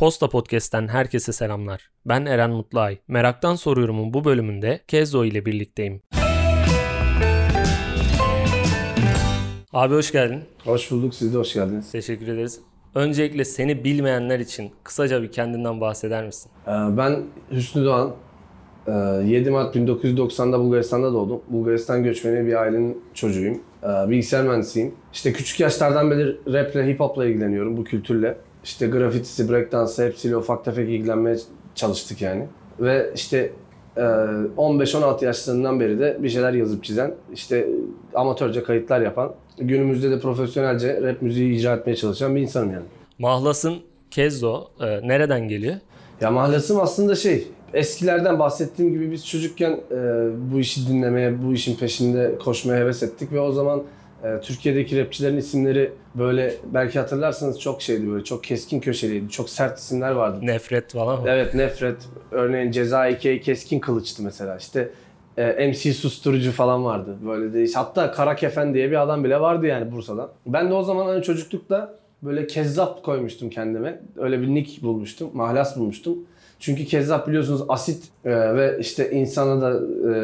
Posta 0.00 0.28
Podcast'ten 0.28 0.88
herkese 0.88 1.32
selamlar. 1.32 1.90
Ben 2.06 2.26
Eren 2.26 2.50
Mutluay. 2.50 2.98
Meraktan 3.08 3.54
Soruyorum'un 3.54 4.14
bu 4.14 4.24
bölümünde 4.24 4.80
Kezo 4.88 5.24
ile 5.24 5.46
birlikteyim. 5.46 6.02
Abi 9.72 9.94
hoş 9.94 10.12
geldin. 10.12 10.40
Hoş 10.64 10.90
bulduk. 10.90 11.14
Siz 11.14 11.34
de 11.34 11.38
hoş 11.38 11.54
geldiniz. 11.54 11.92
Teşekkür 11.92 12.28
ederiz. 12.28 12.60
Öncelikle 12.94 13.44
seni 13.44 13.84
bilmeyenler 13.84 14.40
için 14.40 14.70
kısaca 14.84 15.22
bir 15.22 15.32
kendinden 15.32 15.80
bahseder 15.80 16.26
misin? 16.26 16.50
Ee, 16.66 16.70
Ben 16.70 17.22
Hüsnü 17.50 17.84
Doğan. 17.84 18.14
Ee, 18.86 18.92
7 19.26 19.50
Mart 19.50 19.76
1990'da 19.76 20.58
Bulgaristan'da 20.58 21.12
doğdum. 21.12 21.42
Bulgaristan 21.48 22.04
göçmeni 22.04 22.46
bir 22.46 22.54
ailenin 22.62 23.02
çocuğuyum. 23.14 23.60
Ee, 23.82 24.10
Bilgisayar 24.10 24.44
mühendisiyim. 24.44 24.94
İşte 25.12 25.32
küçük 25.32 25.60
yaşlardan 25.60 26.10
beri 26.10 26.36
raple, 26.52 26.86
hip 26.86 27.00
hopla 27.00 27.26
ilgileniyorum 27.26 27.76
bu 27.76 27.84
kültürle. 27.84 28.36
İşte 28.64 28.86
grafitisi, 28.86 29.48
breakdance 29.48 30.04
hepsiyle 30.04 30.36
ufak 30.36 30.64
tefek 30.64 30.88
ilgilenmeye 30.88 31.36
çalıştık 31.74 32.22
yani. 32.22 32.46
Ve 32.80 33.10
işte 33.14 33.52
e, 33.96 34.00
15-16 34.00 35.24
yaşlarından 35.24 35.80
beri 35.80 35.98
de 35.98 36.18
bir 36.20 36.28
şeyler 36.28 36.52
yazıp 36.52 36.84
çizen, 36.84 37.14
işte 37.34 37.68
amatörce 38.14 38.62
kayıtlar 38.62 39.00
yapan, 39.00 39.34
günümüzde 39.58 40.10
de 40.10 40.20
profesyonelce 40.20 41.02
rap 41.02 41.22
müziği 41.22 41.58
icra 41.58 41.74
etmeye 41.74 41.96
çalışan 41.96 42.36
bir 42.36 42.40
insanım 42.40 42.72
yani. 42.72 42.84
Mahlas'ın 43.18 43.78
Kezo 44.10 44.68
e, 44.80 45.08
nereden 45.08 45.48
geliyor? 45.48 45.74
Ya 46.20 46.30
mahlasım 46.30 46.80
aslında 46.80 47.14
şey, 47.14 47.48
eskilerden 47.74 48.38
bahsettiğim 48.38 48.92
gibi 48.92 49.12
biz 49.12 49.26
çocukken 49.26 49.80
e, 49.90 49.96
bu 50.52 50.60
işi 50.60 50.88
dinlemeye, 50.88 51.42
bu 51.42 51.52
işin 51.52 51.76
peşinde 51.76 52.38
koşmaya 52.44 52.80
heves 52.80 53.02
ettik 53.02 53.32
ve 53.32 53.40
o 53.40 53.52
zaman 53.52 53.82
e, 54.24 54.40
Türkiye'deki 54.40 55.00
rapçilerin 55.00 55.36
isimleri 55.36 55.92
böyle 56.14 56.54
belki 56.64 56.98
hatırlarsanız 56.98 57.60
çok 57.60 57.82
şeydi 57.82 58.10
böyle 58.10 58.24
çok 58.24 58.44
keskin 58.44 58.80
köşeliydi, 58.80 59.30
çok 59.30 59.50
sert 59.50 59.78
isimler 59.78 60.10
vardı. 60.10 60.38
Nefret 60.42 60.92
falan 60.92 61.20
mı? 61.20 61.26
Evet 61.28 61.54
Nefret, 61.54 61.96
örneğin 62.30 62.70
Ceza 62.70 63.08
2 63.08 63.40
Keskin 63.40 63.80
Kılıç'tı 63.80 64.22
mesela 64.22 64.56
işte 64.56 64.90
e, 65.36 65.68
MC 65.68 65.92
Susturucu 65.92 66.52
falan 66.52 66.84
vardı 66.84 67.16
böyle 67.26 67.52
de 67.52 67.72
hatta 67.74 68.12
Kara 68.12 68.36
Kefen 68.36 68.74
diye 68.74 68.90
bir 68.90 69.02
adam 69.02 69.24
bile 69.24 69.40
vardı 69.40 69.66
yani 69.66 69.92
Bursa'dan. 69.92 70.28
Ben 70.46 70.70
de 70.70 70.74
o 70.74 70.82
zaman 70.82 71.06
hani 71.06 71.22
çocuklukta 71.22 71.99
böyle 72.22 72.46
Kezzap 72.46 73.02
koymuştum 73.02 73.50
kendime. 73.50 74.00
Öyle 74.16 74.42
bir 74.42 74.48
nick 74.48 74.82
bulmuştum, 74.82 75.30
mahlas 75.34 75.76
bulmuştum. 75.76 76.18
Çünkü 76.58 76.84
Kezzap 76.84 77.28
biliyorsunuz 77.28 77.62
asit 77.68 78.04
e, 78.24 78.30
ve 78.30 78.76
işte 78.80 79.10
insana 79.10 79.60
da 79.60 79.80
e, 80.10 80.14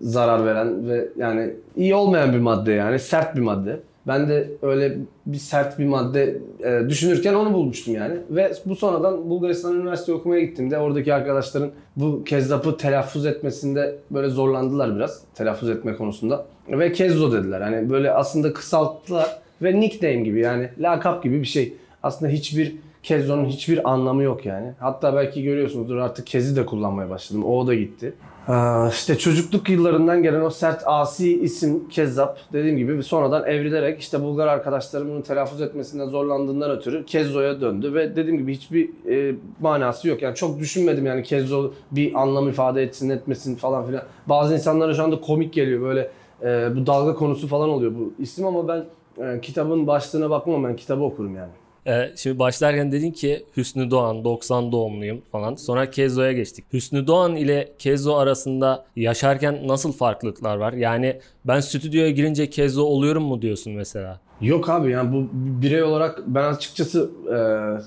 zarar 0.00 0.46
veren 0.46 0.88
ve 0.88 1.08
yani 1.16 1.54
iyi 1.76 1.94
olmayan 1.94 2.32
bir 2.32 2.38
madde 2.38 2.72
yani 2.72 2.98
sert 2.98 3.36
bir 3.36 3.40
madde. 3.40 3.80
Ben 4.06 4.28
de 4.28 4.50
öyle 4.62 4.96
bir 5.26 5.36
sert 5.36 5.78
bir 5.78 5.86
madde 5.86 6.38
e, 6.64 6.88
düşünürken 6.88 7.34
onu 7.34 7.52
bulmuştum 7.52 7.94
yani. 7.94 8.14
Ve 8.30 8.52
bu 8.66 8.76
sonradan 8.76 9.30
Bulgaristan 9.30 9.74
Üniversite 9.74 10.12
okumaya 10.12 10.40
gittiğimde 10.40 10.78
oradaki 10.78 11.14
arkadaşların 11.14 11.70
bu 11.96 12.24
kezzapı 12.24 12.76
telaffuz 12.76 13.26
etmesinde 13.26 13.96
böyle 14.10 14.28
zorlandılar 14.28 14.96
biraz. 14.96 15.22
Telaffuz 15.34 15.70
etme 15.70 15.96
konusunda. 15.96 16.46
Ve 16.68 16.92
Kezzo 16.92 17.32
dediler. 17.32 17.60
Hani 17.60 17.90
böyle 17.90 18.10
aslında 18.10 18.52
kısalttılar 18.52 19.38
ve 19.62 19.80
nickname 19.80 20.16
gibi 20.20 20.40
yani 20.40 20.68
lakap 20.78 21.22
gibi 21.22 21.40
bir 21.40 21.46
şey. 21.46 21.74
Aslında 22.02 22.32
hiçbir 22.32 22.76
Kezzo'nun 23.02 23.44
hiçbir 23.44 23.90
anlamı 23.90 24.22
yok 24.22 24.46
yani. 24.46 24.72
Hatta 24.80 25.16
belki 25.16 25.42
görüyorsunuzdur 25.42 25.96
artık 25.96 26.26
Kezi 26.26 26.56
de 26.56 26.66
kullanmaya 26.66 27.10
başladım. 27.10 27.44
O 27.44 27.66
da 27.66 27.74
gitti. 27.74 28.14
Aa, 28.48 28.88
İşte 28.88 29.18
çocukluk 29.18 29.68
yıllarından 29.70 30.22
gelen 30.22 30.40
o 30.40 30.50
sert 30.50 30.82
asi 30.86 31.40
isim 31.40 31.88
Kezzap 31.88 32.38
dediğim 32.52 32.76
gibi 32.76 33.02
sonradan 33.02 33.46
evrilerek 33.46 34.00
işte 34.00 34.22
Bulgar 34.22 34.46
arkadaşlarım 34.46 35.08
bunu 35.08 35.22
telaffuz 35.22 35.60
etmesinden 35.60 36.08
zorlandığından 36.08 36.70
ötürü 36.70 37.04
Kezzo'ya 37.04 37.60
döndü 37.60 37.94
ve 37.94 38.16
dediğim 38.16 38.38
gibi 38.38 38.54
hiçbir 38.54 38.90
e, 39.10 39.34
manası 39.60 40.08
yok. 40.08 40.22
Yani 40.22 40.34
çok 40.34 40.58
düşünmedim 40.58 41.06
yani 41.06 41.22
Kezzo 41.22 41.72
bir 41.90 42.22
anlam 42.22 42.48
ifade 42.48 42.82
etsin 42.82 43.10
etmesin 43.10 43.54
falan 43.54 43.86
filan. 43.86 44.02
Bazı 44.26 44.54
insanlara 44.54 44.94
şu 44.94 45.02
anda 45.02 45.20
komik 45.20 45.52
geliyor 45.52 45.82
böyle 45.82 46.10
e, 46.42 46.76
bu 46.76 46.86
dalga 46.86 47.14
konusu 47.14 47.48
falan 47.48 47.68
oluyor 47.68 47.92
bu 47.94 48.12
isim 48.18 48.46
ama 48.46 48.68
ben 48.68 48.84
e, 49.18 49.40
kitabın 49.40 49.86
başlığına 49.86 50.30
bakmam 50.30 50.64
ben 50.64 50.76
kitabı 50.76 51.02
okurum 51.02 51.36
yani. 51.36 51.52
Ee, 51.86 52.12
şimdi 52.16 52.38
başlarken 52.38 52.92
dedin 52.92 53.10
ki 53.10 53.44
Hüsnü 53.56 53.90
Doğan 53.90 54.24
90 54.24 54.72
doğumluyum 54.72 55.20
falan. 55.32 55.54
Sonra 55.54 55.90
Kezo'ya 55.90 56.32
geçtik. 56.32 56.64
Hüsnü 56.72 57.06
Doğan 57.06 57.36
ile 57.36 57.72
Kezo 57.78 58.16
arasında 58.16 58.84
yaşarken 58.96 59.68
nasıl 59.68 59.92
farklılıklar 59.92 60.56
var? 60.56 60.72
Yani 60.72 61.20
ben 61.44 61.60
stüdyoya 61.60 62.10
girince 62.10 62.50
Kezo 62.50 62.82
oluyorum 62.82 63.22
mu 63.22 63.42
diyorsun 63.42 63.72
mesela? 63.72 64.20
Yok 64.40 64.68
abi 64.68 64.90
yani 64.90 65.12
bu 65.12 65.28
birey 65.32 65.82
olarak 65.82 66.22
ben 66.26 66.44
açıkçası 66.44 67.10
e, 67.32 67.38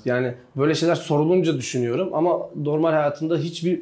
yani 0.09 0.33
böyle 0.57 0.75
şeyler 0.75 0.95
sorulunca 0.95 1.57
düşünüyorum 1.57 2.09
ama 2.13 2.39
normal 2.55 2.91
hayatımda 2.91 3.37
hiçbir 3.37 3.81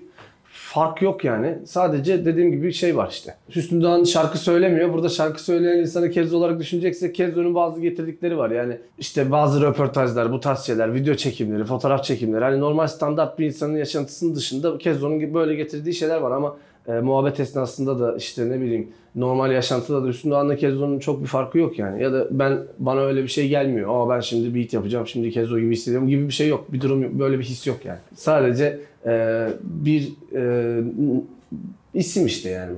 fark 0.58 1.02
yok 1.02 1.24
yani. 1.24 1.58
Sadece 1.66 2.26
dediğim 2.26 2.52
gibi 2.52 2.74
şey 2.74 2.98
var 2.98 3.10
işte. 3.12 3.36
Hüsnü 3.56 3.82
Doğan 3.82 4.04
şarkı 4.04 4.38
söylemiyor. 4.38 4.94
Burada 4.94 5.10
şarkı 5.10 5.44
söyleyen 5.44 5.78
insanı 5.78 6.12
Kezzo 6.12 6.38
olarak 6.38 6.60
düşünecekse 6.60 7.12
Kezzo'nun 7.12 7.56
bazı 7.56 7.82
getirdikleri 7.82 8.38
var. 8.38 8.52
Yani 8.52 8.78
işte 9.00 9.32
bazı 9.32 9.62
röportajlar, 9.62 10.32
bu 10.32 10.40
tarz 10.40 10.60
şeyler, 10.60 10.94
video 10.94 11.16
çekimleri, 11.16 11.66
fotoğraf 11.66 12.04
çekimleri. 12.04 12.44
Hani 12.44 12.60
normal 12.60 12.88
standart 12.88 13.40
bir 13.40 13.46
insanın 13.46 13.78
yaşantısının 13.78 14.36
dışında 14.36 14.78
Kezzo'nun 14.78 15.34
böyle 15.34 15.56
getirdiği 15.56 15.94
şeyler 15.94 16.18
var 16.18 16.32
ama 16.32 16.58
e, 16.88 16.92
muhabbet 16.92 17.40
esnasında 17.40 18.00
da 18.00 18.18
işte 18.18 18.50
ne 18.50 18.62
bileyim 18.62 18.90
normal 19.16 19.52
yaşantıda 19.52 20.04
da 20.04 20.08
Hüsnü 20.08 20.32
Doğan'la 20.32 20.56
Kezzo'nun 20.56 21.00
çok 21.00 21.22
bir 21.22 21.28
farkı 21.28 21.58
yok 21.58 21.80
yani. 21.80 22.04
Ya 22.04 22.14
da 22.14 22.28
ben 22.32 22.60
bana 22.80 23.02
öyle 23.02 23.24
bir 23.24 23.28
şey 23.28 23.48
gelmiyor. 23.48 23.90
Aa 23.90 24.10
ben 24.10 24.20
şimdi 24.20 24.56
beat 24.56 24.74
yapacağım, 24.74 25.08
şimdi 25.08 25.32
Kezzo 25.32 25.60
gibi 25.60 25.72
hissediyorum 25.72 26.08
gibi 26.08 26.28
bir 26.28 26.34
şey 26.34 26.48
yok. 26.48 26.74
Bir 26.74 26.82
durum 26.82 27.04
yok. 27.04 27.14
Böyle 27.14 27.40
bir 27.40 27.44
his 27.44 27.68
yok 27.68 27.86
yani. 27.86 28.00
Sadece 28.16 28.80
e, 29.08 29.48
bir 29.64 30.14
e, 30.36 30.84
isim 31.94 32.26
işte 32.26 32.50
yani. 32.50 32.74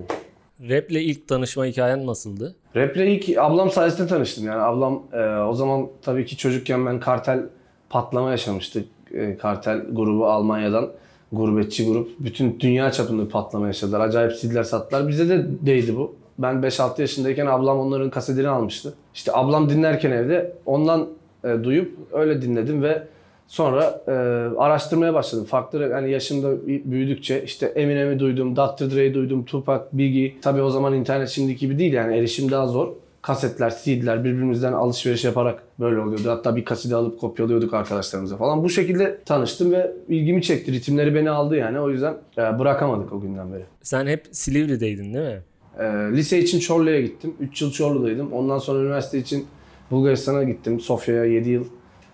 Rap'le 0.69 0.91
ilk 0.91 1.27
tanışma 1.27 1.65
hikayen 1.65 2.07
nasıldı? 2.07 2.55
Rap'le 2.75 2.97
ilk 2.97 3.37
ablam 3.37 3.69
sayesinde 3.71 4.07
tanıştım 4.07 4.45
yani. 4.45 4.61
Ablam 4.61 5.03
e, 5.13 5.19
o 5.41 5.53
zaman 5.53 5.87
tabii 6.01 6.25
ki 6.25 6.37
çocukken 6.37 6.85
ben 6.85 6.99
kartel 6.99 7.43
patlama 7.89 8.31
yaşamıştık. 8.31 8.85
E, 9.13 9.37
kartel 9.37 9.81
grubu 9.91 10.25
Almanya'dan 10.25 10.91
gurbetçi 11.31 11.85
grup. 11.87 12.09
Bütün 12.19 12.59
dünya 12.59 12.91
çapında 12.91 13.25
bir 13.25 13.29
patlama 13.29 13.67
yaşadılar. 13.67 13.99
Acayip 13.99 14.39
CD'ler 14.41 14.63
sattılar. 14.63 15.07
Bize 15.07 15.29
de 15.29 15.45
değdi 15.65 15.95
bu. 15.95 16.15
Ben 16.39 16.55
5-6 16.55 17.01
yaşındayken 17.01 17.45
ablam 17.45 17.79
onların 17.79 18.09
kasetini 18.09 18.47
almıştı. 18.47 18.93
İşte 19.13 19.31
ablam 19.33 19.69
dinlerken 19.69 20.11
evde 20.11 20.53
ondan 20.65 21.07
e, 21.43 21.63
duyup 21.63 21.97
öyle 22.11 22.41
dinledim 22.41 22.83
ve 22.83 23.03
sonra 23.49 24.01
e, 24.07 24.11
araştırmaya 24.57 25.13
başladım. 25.13 25.45
Farklı 25.45 25.93
hani 25.93 26.11
yaşımda 26.11 26.67
büyüdükçe 26.67 27.43
işte 27.43 27.65
Eminem'i 27.65 28.19
duydum, 28.19 28.55
Dr. 28.55 28.91
Dre'yi 28.95 29.13
duydum, 29.13 29.45
Tupac, 29.45 29.83
Biggie. 29.93 30.33
Tabii 30.41 30.61
o 30.61 30.69
zaman 30.69 30.93
internet 30.93 31.29
şimdiki 31.29 31.59
gibi 31.59 31.79
değil 31.79 31.93
yani 31.93 32.17
erişim 32.17 32.51
daha 32.51 32.67
zor. 32.67 32.87
Kasetler, 33.21 33.73
CD'ler 33.83 34.23
birbirimizden 34.23 34.73
alışveriş 34.73 35.25
yaparak 35.25 35.63
böyle 35.79 35.99
oluyordu. 35.99 36.29
Hatta 36.29 36.55
bir 36.55 36.65
kaseti 36.65 36.95
alıp 36.95 37.19
kopyalıyorduk 37.19 37.73
arkadaşlarımıza 37.73 38.37
falan. 38.37 38.63
Bu 38.63 38.69
şekilde 38.69 39.19
tanıştım 39.25 39.71
ve 39.71 39.91
ilgimi 40.07 40.41
çekti. 40.41 40.71
Ritimleri 40.71 41.15
beni 41.15 41.29
aldı 41.29 41.55
yani. 41.55 41.79
O 41.79 41.89
yüzden 41.89 42.13
e, 42.37 42.59
bırakamadık 42.59 43.13
o 43.13 43.21
günden 43.21 43.53
beri. 43.53 43.63
Sen 43.81 44.07
hep 44.07 44.27
Silivri'deydin 44.31 45.13
değil 45.13 45.25
mi? 45.25 45.41
E, 45.79 45.83
lise 46.17 46.39
için 46.39 46.59
Çorlu'ya 46.59 47.01
gittim. 47.01 47.33
3 47.39 47.61
yıl 47.61 47.71
Çorlu'daydım. 47.71 48.33
Ondan 48.33 48.57
sonra 48.57 48.79
üniversite 48.79 49.17
için 49.17 49.45
Bulgaristan'a 49.91 50.43
gittim. 50.43 50.79
Sofya'ya 50.79 51.25
7 51.25 51.49
yıl. 51.49 51.65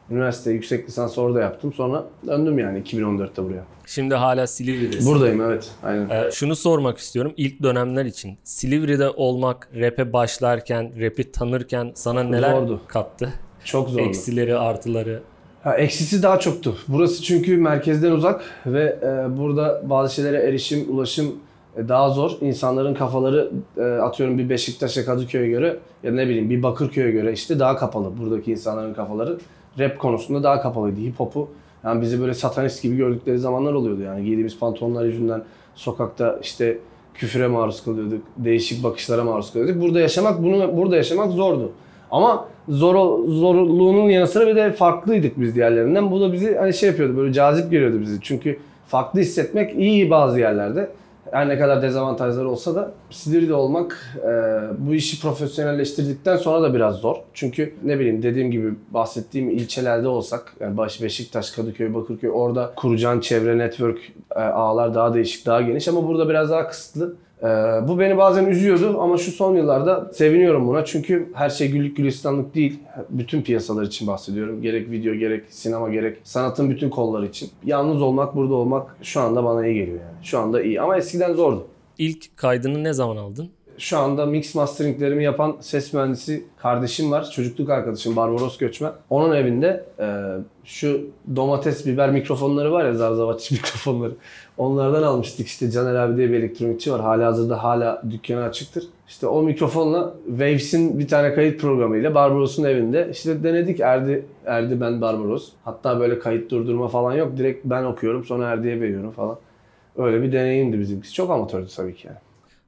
Üniversite 0.10 0.52
yüksek 0.52 0.88
lisans 0.88 1.18
orada 1.18 1.42
yaptım. 1.42 1.74
Sonra 1.74 2.06
döndüm 2.28 2.60
yani 2.60 2.80
2014'te 2.80 3.44
buraya. 3.44 3.64
Şimdi 3.86 4.16
hala 4.16 4.48
Silivri'desin. 4.48 5.14
Buradayım 5.14 5.42
evet. 5.42 5.72
Aynen. 5.84 6.10
Ee, 6.10 6.32
şunu 6.32 6.56
sormak 6.56 6.98
istiyorum 6.98 7.34
ilk 7.38 7.64
dönemler 7.64 8.06
için. 8.06 8.38
Silivri'de 8.44 9.10
olmak, 9.10 9.70
rap'e 9.76 10.14
başlarken, 10.14 10.92
rap'i 11.02 11.32
tanırken 11.32 11.92
sana 11.96 12.24
neler 12.24 12.52
Zordu. 12.52 12.82
kattı? 12.88 13.34
Çok 13.66 13.90
zordu. 13.90 14.02
Eksileri, 14.02 14.58
artıları. 14.58 15.22
Ha, 15.64 15.78
eksisi 15.78 16.24
daha 16.24 16.40
çoktu. 16.40 16.78
Burası 16.88 17.24
çünkü 17.24 17.58
merkezden 17.58 18.12
uzak 18.12 18.44
ve 18.66 19.00
e, 19.02 19.38
burada 19.38 19.82
bazı 19.90 20.14
şeylere 20.16 20.38
erişim, 20.38 20.86
ulaşım 20.96 21.36
daha 21.78 22.10
zor. 22.10 22.32
İnsanların 22.42 22.94
kafaları 22.94 23.52
e, 23.78 23.84
atıyorum 23.84 24.38
bir 24.38 24.50
Beşiktaş'a 24.50 25.06
Kadıköy'e 25.06 25.48
göre 25.48 25.78
ya 26.04 26.12
ne 26.12 26.28
bileyim 26.28 26.50
bir 26.50 26.64
Bakırköy'e 26.64 27.12
göre 27.12 27.34
işte 27.34 27.60
daha 27.60 27.78
kapalı. 27.78 28.18
Buradaki 28.18 28.52
insanların 28.52 28.94
kafaları 28.94 29.38
rap 29.80 30.00
konusunda 30.00 30.44
daha 30.44 30.62
kapalıydı. 30.62 31.00
Hip 31.00 31.20
hop'u 31.20 31.50
yani 31.84 32.02
bizi 32.02 32.22
böyle 32.22 32.34
satanist 32.34 32.84
gibi 32.84 32.98
gördükleri 32.98 33.40
zamanlar 33.40 33.74
oluyordu 33.74 34.02
yani. 34.02 34.24
Giydiğimiz 34.24 34.60
pantolonlar 34.60 35.06
yüzünden 35.06 35.44
sokakta 35.76 36.40
işte 36.44 36.78
küfüre 37.14 37.48
maruz 37.48 37.84
kalıyorduk. 37.84 38.22
Değişik 38.38 38.84
bakışlara 38.84 39.24
maruz 39.24 39.54
kalıyorduk. 39.54 39.82
Burada 39.82 40.00
yaşamak 40.00 40.44
bunu 40.44 40.78
burada 40.78 40.96
yaşamak 40.96 41.32
zordu. 41.32 41.72
Ama 42.12 42.48
zor 42.70 43.26
zorluğunun 43.28 44.10
yanı 44.10 44.28
sıra 44.28 44.48
bir 44.48 44.56
de 44.56 44.72
farklıydık 44.72 45.40
biz 45.40 45.56
diğerlerinden. 45.56 46.12
Bu 46.12 46.22
da 46.22 46.34
bizi 46.34 46.56
hani 46.56 46.74
şey 46.74 46.90
yapıyordu 46.90 47.18
böyle 47.18 47.34
cazip 47.34 47.72
geliyordu 47.72 48.02
bizi. 48.02 48.22
Çünkü 48.22 48.60
farklı 48.88 49.20
hissetmek 49.20 49.76
iyi 49.80 50.10
bazı 50.10 50.40
yerlerde. 50.40 50.90
Her 51.32 51.50
ne 51.50 51.60
kadar 51.60 51.82
dezavantajları 51.82 52.50
olsa 52.50 52.76
da 52.76 52.92
Silivri'de 53.10 53.54
olmak 53.54 54.18
e, 54.18 54.30
bu 54.78 54.94
işi 54.94 55.22
profesyonelleştirdikten 55.22 56.38
sonra 56.38 56.62
da 56.62 56.74
biraz 56.74 56.96
zor. 56.96 57.16
Çünkü 57.34 57.74
ne 57.84 58.00
bileyim 58.00 58.24
dediğim 58.24 58.52
gibi 58.52 58.74
bahsettiğim 58.92 59.50
ilçelerde 59.50 60.08
olsak 60.08 60.54
yani 60.60 60.78
Baş, 60.78 61.02
Beşiktaş, 61.02 61.52
Kadıköy, 61.52 61.94
Bakırköy 61.94 62.30
orada 62.34 62.74
kuracağın 62.76 63.20
çevre, 63.20 63.58
network 63.58 64.00
e, 64.36 64.40
ağlar 64.40 64.96
daha 64.96 65.14
değişik, 65.14 65.46
daha 65.46 65.62
geniş 65.62 65.88
ama 65.88 66.08
burada 66.08 66.30
biraz 66.30 66.50
daha 66.50 66.68
kısıtlı. 66.68 67.16
Ee, 67.46 67.88
bu 67.88 68.00
beni 68.00 68.18
bazen 68.18 68.46
üzüyordu 68.46 69.02
ama 69.02 69.18
şu 69.18 69.32
son 69.32 69.56
yıllarda 69.56 70.12
seviniyorum 70.14 70.68
buna 70.68 70.86
çünkü 70.86 71.30
her 71.34 71.50
şey 71.50 71.72
güllük 71.72 71.98
gülistanlık 71.98 72.56
değil. 72.56 72.80
Bütün 73.10 73.42
piyasalar 73.42 73.84
için 73.84 74.08
bahsediyorum. 74.08 74.62
Gerek 74.62 74.92
video, 74.92 75.14
gerek 75.14 75.44
sinema, 75.50 75.90
gerek 75.90 76.18
sanatın 76.24 76.70
bütün 76.70 76.90
kolları 76.90 77.26
için. 77.26 77.50
Yalnız 77.66 78.02
olmak, 78.02 78.36
burada 78.36 78.54
olmak 78.54 78.96
şu 79.02 79.22
anda 79.22 79.44
bana 79.44 79.68
iyi 79.68 79.76
geliyor 79.76 80.00
yani. 80.00 80.26
Şu 80.26 80.40
anda 80.40 80.62
iyi 80.62 80.82
ama 80.82 80.98
eskiden 80.98 81.34
zordu. 81.34 81.68
İlk 81.98 82.38
kaydını 82.38 82.84
ne 82.84 82.94
zaman 82.94 83.18
aldın? 83.18 83.50
Şu 83.78 83.98
anda 83.98 84.26
mix 84.26 84.56
masteringlerimi 84.56 85.24
yapan 85.24 85.58
ses 85.60 85.94
mühendisi 85.94 86.46
kardeşim 86.58 87.12
var. 87.12 87.32
Çocukluk 87.32 87.70
arkadaşım 87.70 88.16
Barbaros 88.16 88.58
Göçmen. 88.58 88.92
Onun 89.10 89.36
evinde 89.36 89.86
e, 90.00 90.06
şu 90.64 91.02
domates 91.36 91.86
biber 91.86 92.12
mikrofonları 92.12 92.72
var 92.72 92.86
ya 92.86 92.94
Zarzavaç 92.94 93.52
mikrofonları. 93.52 94.14
Onlardan 94.58 95.04
almıştık 95.04 95.48
işte 95.48 95.72
Caner 95.72 95.96
abi 95.96 96.18
diye 96.18 96.30
bir 96.30 96.34
elektronikçi 96.34 96.92
var. 96.92 97.02
Hala 97.02 97.26
hazırda 97.26 97.64
hala 97.64 98.02
dükkanı 98.10 98.44
açıktır. 98.44 98.84
İşte 99.08 99.28
o 99.28 99.44
mikrofonla 99.44 100.14
Waves'in 100.28 101.00
bir 101.00 101.08
tane 101.08 101.34
kayıt 101.34 101.62
programıyla 101.62 102.16
Barbaros'un 102.16 102.64
evinde 102.64 103.10
işte 103.12 103.44
denedik 103.44 103.80
Erdi, 103.80 104.26
Erdi 104.46 104.82
ben 104.82 105.02
Barbaros. 105.02 105.50
Hatta 105.64 106.00
böyle 106.00 106.20
kayıt 106.20 106.52
durdurma 106.52 106.88
falan 106.88 107.14
yok. 107.14 107.38
Direkt 107.38 107.66
ben 107.66 107.84
okuyorum 107.84 108.24
sonra 108.26 108.50
Erdi'ye 108.50 108.82
veriyorum 108.82 109.12
falan. 109.12 109.38
Öyle 109.98 110.22
bir 110.22 110.32
deneyimdi 110.32 110.80
bizimkisi. 110.80 111.14
Çok 111.14 111.32
amatördü 111.32 111.68
tabii 111.76 111.96
ki 111.96 112.08
yani. 112.08 112.18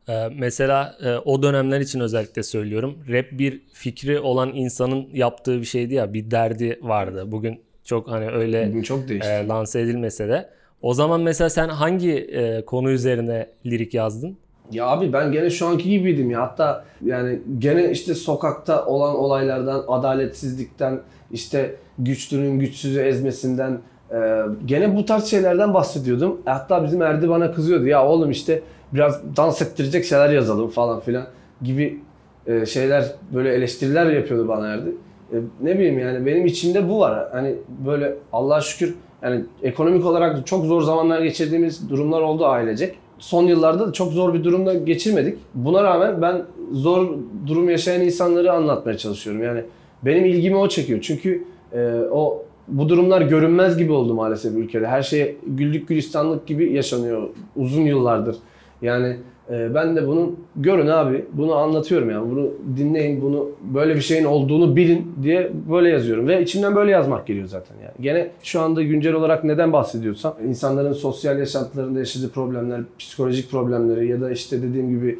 Ee, 0.09 0.29
mesela 0.37 0.95
e, 1.05 1.15
o 1.25 1.43
dönemler 1.43 1.79
için 1.79 1.99
özellikle 1.99 2.43
söylüyorum. 2.43 2.97
Rap 3.09 3.25
bir 3.31 3.61
fikri 3.73 4.19
olan 4.19 4.51
insanın 4.53 5.07
yaptığı 5.13 5.59
bir 5.61 5.65
şeydi 5.65 5.93
ya. 5.93 6.13
Bir 6.13 6.31
derdi 6.31 6.79
vardı. 6.81 7.31
Bugün 7.31 7.61
çok 7.83 8.11
hani 8.11 8.29
öyle 8.29 8.67
Bugün 8.69 8.81
çok 8.81 9.07
değişti. 9.07 9.29
e, 9.31 9.47
lanse 9.47 9.79
edilmese 9.81 10.27
de. 10.27 10.49
O 10.81 10.93
zaman 10.93 11.21
mesela 11.21 11.49
sen 11.49 11.69
hangi 11.69 12.13
e, 12.13 12.65
konu 12.65 12.89
üzerine 12.91 13.47
lirik 13.65 13.93
yazdın? 13.93 14.37
Ya 14.71 14.85
abi 14.85 15.13
ben 15.13 15.31
gene 15.31 15.49
şu 15.49 15.67
anki 15.67 15.89
gibiydim 15.89 16.31
ya. 16.31 16.41
Hatta 16.41 16.85
yani 17.05 17.39
gene 17.59 17.91
işte 17.91 18.15
sokakta 18.15 18.85
olan 18.85 19.15
olaylardan, 19.15 19.83
adaletsizlikten, 19.87 20.99
işte 21.31 21.75
güçlünün 21.99 22.59
güçsüzü 22.59 22.99
ezmesinden 22.99 23.79
e, 24.11 24.17
gene 24.65 24.95
bu 24.95 25.05
tarz 25.05 25.25
şeylerden 25.25 25.73
bahsediyordum. 25.73 26.41
Hatta 26.45 26.83
bizim 26.83 27.01
Erdi 27.01 27.29
bana 27.29 27.51
kızıyordu. 27.51 27.87
Ya 27.87 28.07
oğlum 28.07 28.31
işte 28.31 28.61
biraz 28.93 29.21
dans 29.37 29.61
ettirecek 29.61 30.05
şeyler 30.05 30.29
yazalım 30.29 30.69
falan 30.69 30.99
filan 30.99 31.25
gibi 31.61 31.99
e, 32.47 32.65
şeyler 32.65 33.05
böyle 33.33 33.53
eleştiriler 33.53 34.05
yapıyordu 34.05 34.47
bana 34.47 34.67
Erdi. 34.67 34.89
E, 35.33 35.35
ne 35.61 35.75
bileyim 35.75 35.99
yani 35.99 36.25
benim 36.25 36.45
içimde 36.45 36.89
bu 36.89 36.99
var. 36.99 37.27
Hani 37.31 37.55
böyle 37.85 38.15
Allah'a 38.33 38.61
şükür 38.61 38.95
yani 39.21 39.43
ekonomik 39.63 40.05
olarak 40.05 40.47
çok 40.47 40.65
zor 40.65 40.81
zamanlar 40.81 41.21
geçirdiğimiz 41.21 41.89
durumlar 41.89 42.21
oldu 42.21 42.45
ailecek. 42.45 42.95
Son 43.19 43.43
yıllarda 43.43 43.87
da 43.87 43.93
çok 43.93 44.11
zor 44.11 44.33
bir 44.33 44.43
durumda 44.43 44.73
geçirmedik. 44.73 45.37
Buna 45.53 45.83
rağmen 45.83 46.21
ben 46.21 46.41
zor 46.71 47.09
durum 47.47 47.69
yaşayan 47.69 48.01
insanları 48.01 48.51
anlatmaya 48.51 48.97
çalışıyorum. 48.97 49.43
Yani 49.43 49.61
benim 50.05 50.25
ilgimi 50.25 50.55
o 50.57 50.69
çekiyor. 50.69 50.99
Çünkü 51.01 51.43
e, 51.73 51.91
o 52.11 52.43
bu 52.67 52.89
durumlar 52.89 53.21
görünmez 53.21 53.77
gibi 53.77 53.91
oldu 53.91 54.13
maalesef 54.13 54.53
ülkede. 54.53 54.87
Her 54.87 55.01
şey 55.01 55.37
güllük 55.47 55.87
gülistanlık 55.87 56.47
gibi 56.47 56.73
yaşanıyor 56.73 57.29
uzun 57.55 57.81
yıllardır. 57.81 58.35
Yani 58.81 59.17
e, 59.49 59.75
ben 59.75 59.95
de 59.95 60.07
bunu 60.07 60.35
görün 60.55 60.87
abi, 60.87 61.25
bunu 61.33 61.55
anlatıyorum 61.55 62.09
yani. 62.09 62.31
Bunu 62.31 62.49
dinleyin, 62.77 63.21
bunu 63.21 63.49
böyle 63.61 63.95
bir 63.95 64.01
şeyin 64.01 64.25
olduğunu 64.25 64.75
bilin 64.75 65.15
diye 65.23 65.51
böyle 65.69 65.89
yazıyorum. 65.89 66.27
Ve 66.27 66.41
içimden 66.41 66.75
böyle 66.75 66.91
yazmak 66.91 67.27
geliyor 67.27 67.47
zaten 67.47 67.75
yani. 67.83 67.93
Gene 67.99 68.31
şu 68.43 68.61
anda 68.61 68.83
güncel 68.83 69.13
olarak 69.13 69.43
neden 69.43 69.73
bahsediyorsam 69.73 70.35
insanların 70.47 70.93
sosyal 70.93 71.39
yaşantılarında 71.39 71.99
yaşadığı 71.99 72.31
problemler, 72.31 72.81
psikolojik 72.99 73.51
problemleri 73.51 74.07
ya 74.07 74.21
da 74.21 74.31
işte 74.31 74.61
dediğim 74.63 74.89
gibi 74.89 75.19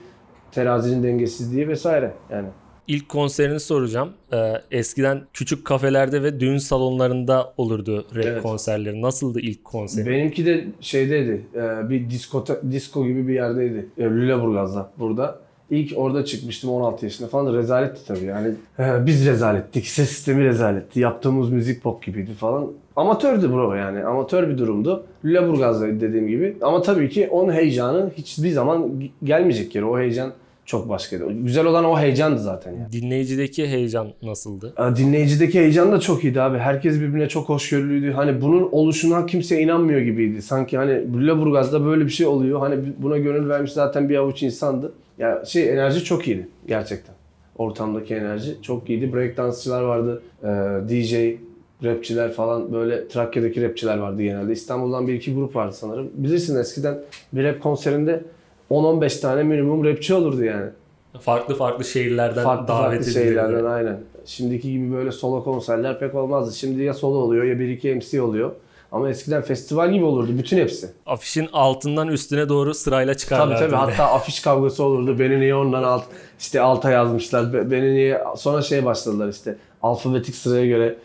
terazinin 0.52 1.04
dengesizliği 1.04 1.68
vesaire 1.68 2.12
yani. 2.30 2.48
İlk 2.88 3.10
konserini 3.10 3.60
soracağım. 3.60 4.10
Ee, 4.34 4.54
eskiden 4.72 5.22
küçük 5.34 5.66
kafelerde 5.66 6.24
ve 6.24 6.40
düğün 6.40 6.58
salonlarında 6.58 7.54
olurdu 7.58 8.06
rap 8.16 8.26
Evet. 8.26 8.42
konserleri. 8.44 9.02
Nasıldı 9.02 9.40
ilk 9.40 9.66
konserin? 9.66 10.12
Benimki 10.12 10.46
de 10.46 10.66
şeydeydi, 10.82 11.42
e, 11.56 11.90
bir 11.90 12.10
disko, 12.10 12.46
disko 12.72 13.06
gibi 13.08 13.28
bir 13.28 13.34
yerdeydi. 13.34 13.88
E, 13.98 14.04
Lüleburgaz'da 14.04 14.92
burada. 15.00 15.40
İlk 15.70 15.98
orada 15.98 16.26
çıkmıştım 16.26 16.70
16 16.70 17.06
yaşında 17.06 17.28
falan. 17.28 17.54
Rezaletti 17.54 18.06
tabii 18.08 18.26
yani. 18.26 18.54
E, 18.80 19.06
Biz 19.06 19.26
rezalettik, 19.26 19.88
ses 19.88 20.10
sistemi 20.10 20.44
rezaletti. 20.44 21.00
Yaptığımız 21.00 21.50
müzik 21.50 21.84
pop 21.84 22.04
gibiydi 22.04 22.32
falan. 22.34 22.68
Amatördü 22.96 23.50
bro 23.54 23.74
yani. 23.76 24.04
Amatör 24.06 24.50
bir 24.50 24.58
durumdu. 24.58 25.06
Lüleburgaz'daydı 25.26 26.02
dediğim 26.02 26.28
gibi. 26.28 26.58
Ama 26.62 26.82
tabii 26.82 27.10
ki 27.10 27.28
onun 27.32 27.54
heyecanı 27.54 28.12
hiçbir 28.18 28.50
zaman 28.52 28.92
gelmeyecek 29.24 29.76
yere. 29.76 29.86
O 29.86 30.00
heyecan 30.00 30.32
çok 30.68 30.90
başkaydı. 30.90 31.32
Güzel 31.32 31.66
olan 31.66 31.86
o 31.86 32.00
heyecandı 32.00 32.40
zaten 32.40 32.72
yani. 32.72 32.92
Dinleyicideki 32.92 33.68
heyecan 33.68 34.08
nasıldı? 34.24 34.74
Aa, 34.78 34.96
Dinleyicideki 34.96 35.60
heyecan 35.60 35.92
da 35.92 36.00
çok 36.00 36.24
iyiydi 36.24 36.42
abi. 36.42 36.58
Herkes 36.58 36.96
birbirine 36.96 37.30
çok 37.30 37.50
hoşgörülüydü. 37.50 38.12
Hani 38.12 38.42
bunun 38.42 38.70
oluşuna 38.72 39.26
kimse 39.26 39.62
inanmıyor 39.62 40.02
gibiydi. 40.02 40.42
Sanki 40.42 40.78
hani 40.78 41.14
Lüleburgaz'da 41.14 41.86
böyle 41.86 42.06
bir 42.06 42.10
şey 42.10 42.28
oluyor. 42.28 42.60
Hani 42.60 42.76
buna 42.98 43.18
gönül 43.18 43.50
vermiş 43.50 43.72
zaten 43.72 44.10
bir 44.10 44.16
avuç 44.16 44.44
insandı. 44.44 44.92
Ya 45.18 45.46
şey 45.46 45.70
enerji 45.70 46.04
çok 46.04 46.28
iyiydi 46.28 46.48
gerçekten. 46.68 47.16
Ortamdaki 47.58 48.16
enerji 48.16 48.56
çok 48.62 48.90
iyiydi. 48.90 49.14
Breakdansçılar 49.14 49.82
vardı. 49.82 50.22
Ee, 50.44 50.48
DJ, 50.90 51.14
rapçiler 51.84 52.32
falan 52.32 52.74
böyle 52.74 53.08
Trakya'daki 53.08 53.64
rapçiler 53.64 53.98
vardı 53.98 54.24
genelde. 54.24 54.54
İstanbul'dan 54.54 55.08
bir 55.08 55.14
iki 55.14 55.36
grup 55.36 55.56
vardı 55.56 55.76
sanırım. 55.76 56.10
Bilirsin 56.14 56.60
eskiden 56.60 57.00
bir 57.34 57.44
rap 57.44 57.62
konserinde 57.62 58.24
10-15 58.72 59.22
tane 59.22 59.44
minimum 59.44 59.84
rapçi 59.86 60.14
olurdu 60.14 60.44
yani 60.44 60.66
Farklı 61.22 61.56
farklı 61.56 61.86
şehirlerden 61.86 62.44
farklı 62.44 62.68
davet 62.68 62.82
farklı 62.84 62.96
edilirdi. 62.98 63.14
şeylerden 63.14 63.66
aynen. 63.66 64.00
Şimdiki 64.26 64.72
gibi 64.72 64.94
böyle 64.94 65.12
solo 65.12 65.44
konserler 65.44 66.00
pek 66.00 66.16
olmazdı. 66.16 66.56
Şimdi 66.56 66.84
ya 66.84 66.94
solo 66.94 67.18
oluyor 67.18 67.44
ya 67.44 67.60
bir 67.60 67.68
iki 67.70 67.96
MC 67.96 68.22
oluyor. 68.22 68.52
Ama 68.92 69.10
eskiden 69.10 69.42
festival 69.42 69.94
gibi 69.94 70.06
olurdu 70.06 70.32
bütün 70.38 70.58
hepsi. 70.58 70.90
Afişin 71.06 71.50
altından 71.54 72.08
üstüne 72.08 72.50
doğru 72.50 72.74
sırayla 72.74 73.14
Tabii 73.14 73.20
çıkarlardı. 73.22 73.60
tabii 73.60 73.72
de. 73.72 73.76
hatta 73.76 74.04
afiş 74.14 74.40
kavgası 74.40 74.84
olurdu. 74.84 75.20
Beni 75.20 75.40
niye 75.40 75.56
ondan 75.56 75.84
alt 75.84 76.04
işte 76.40 76.62
alta 76.62 76.92
yazmışlar. 76.92 77.54
Be- 77.54 77.72
Beni 77.72 77.94
niye 77.96 78.22
sonra 78.38 78.62
şey 78.62 78.86
başladılar 78.86 79.30
işte 79.30 79.56
alfabetik 79.84 80.36
sıraya 80.36 80.66
göre 80.68 80.96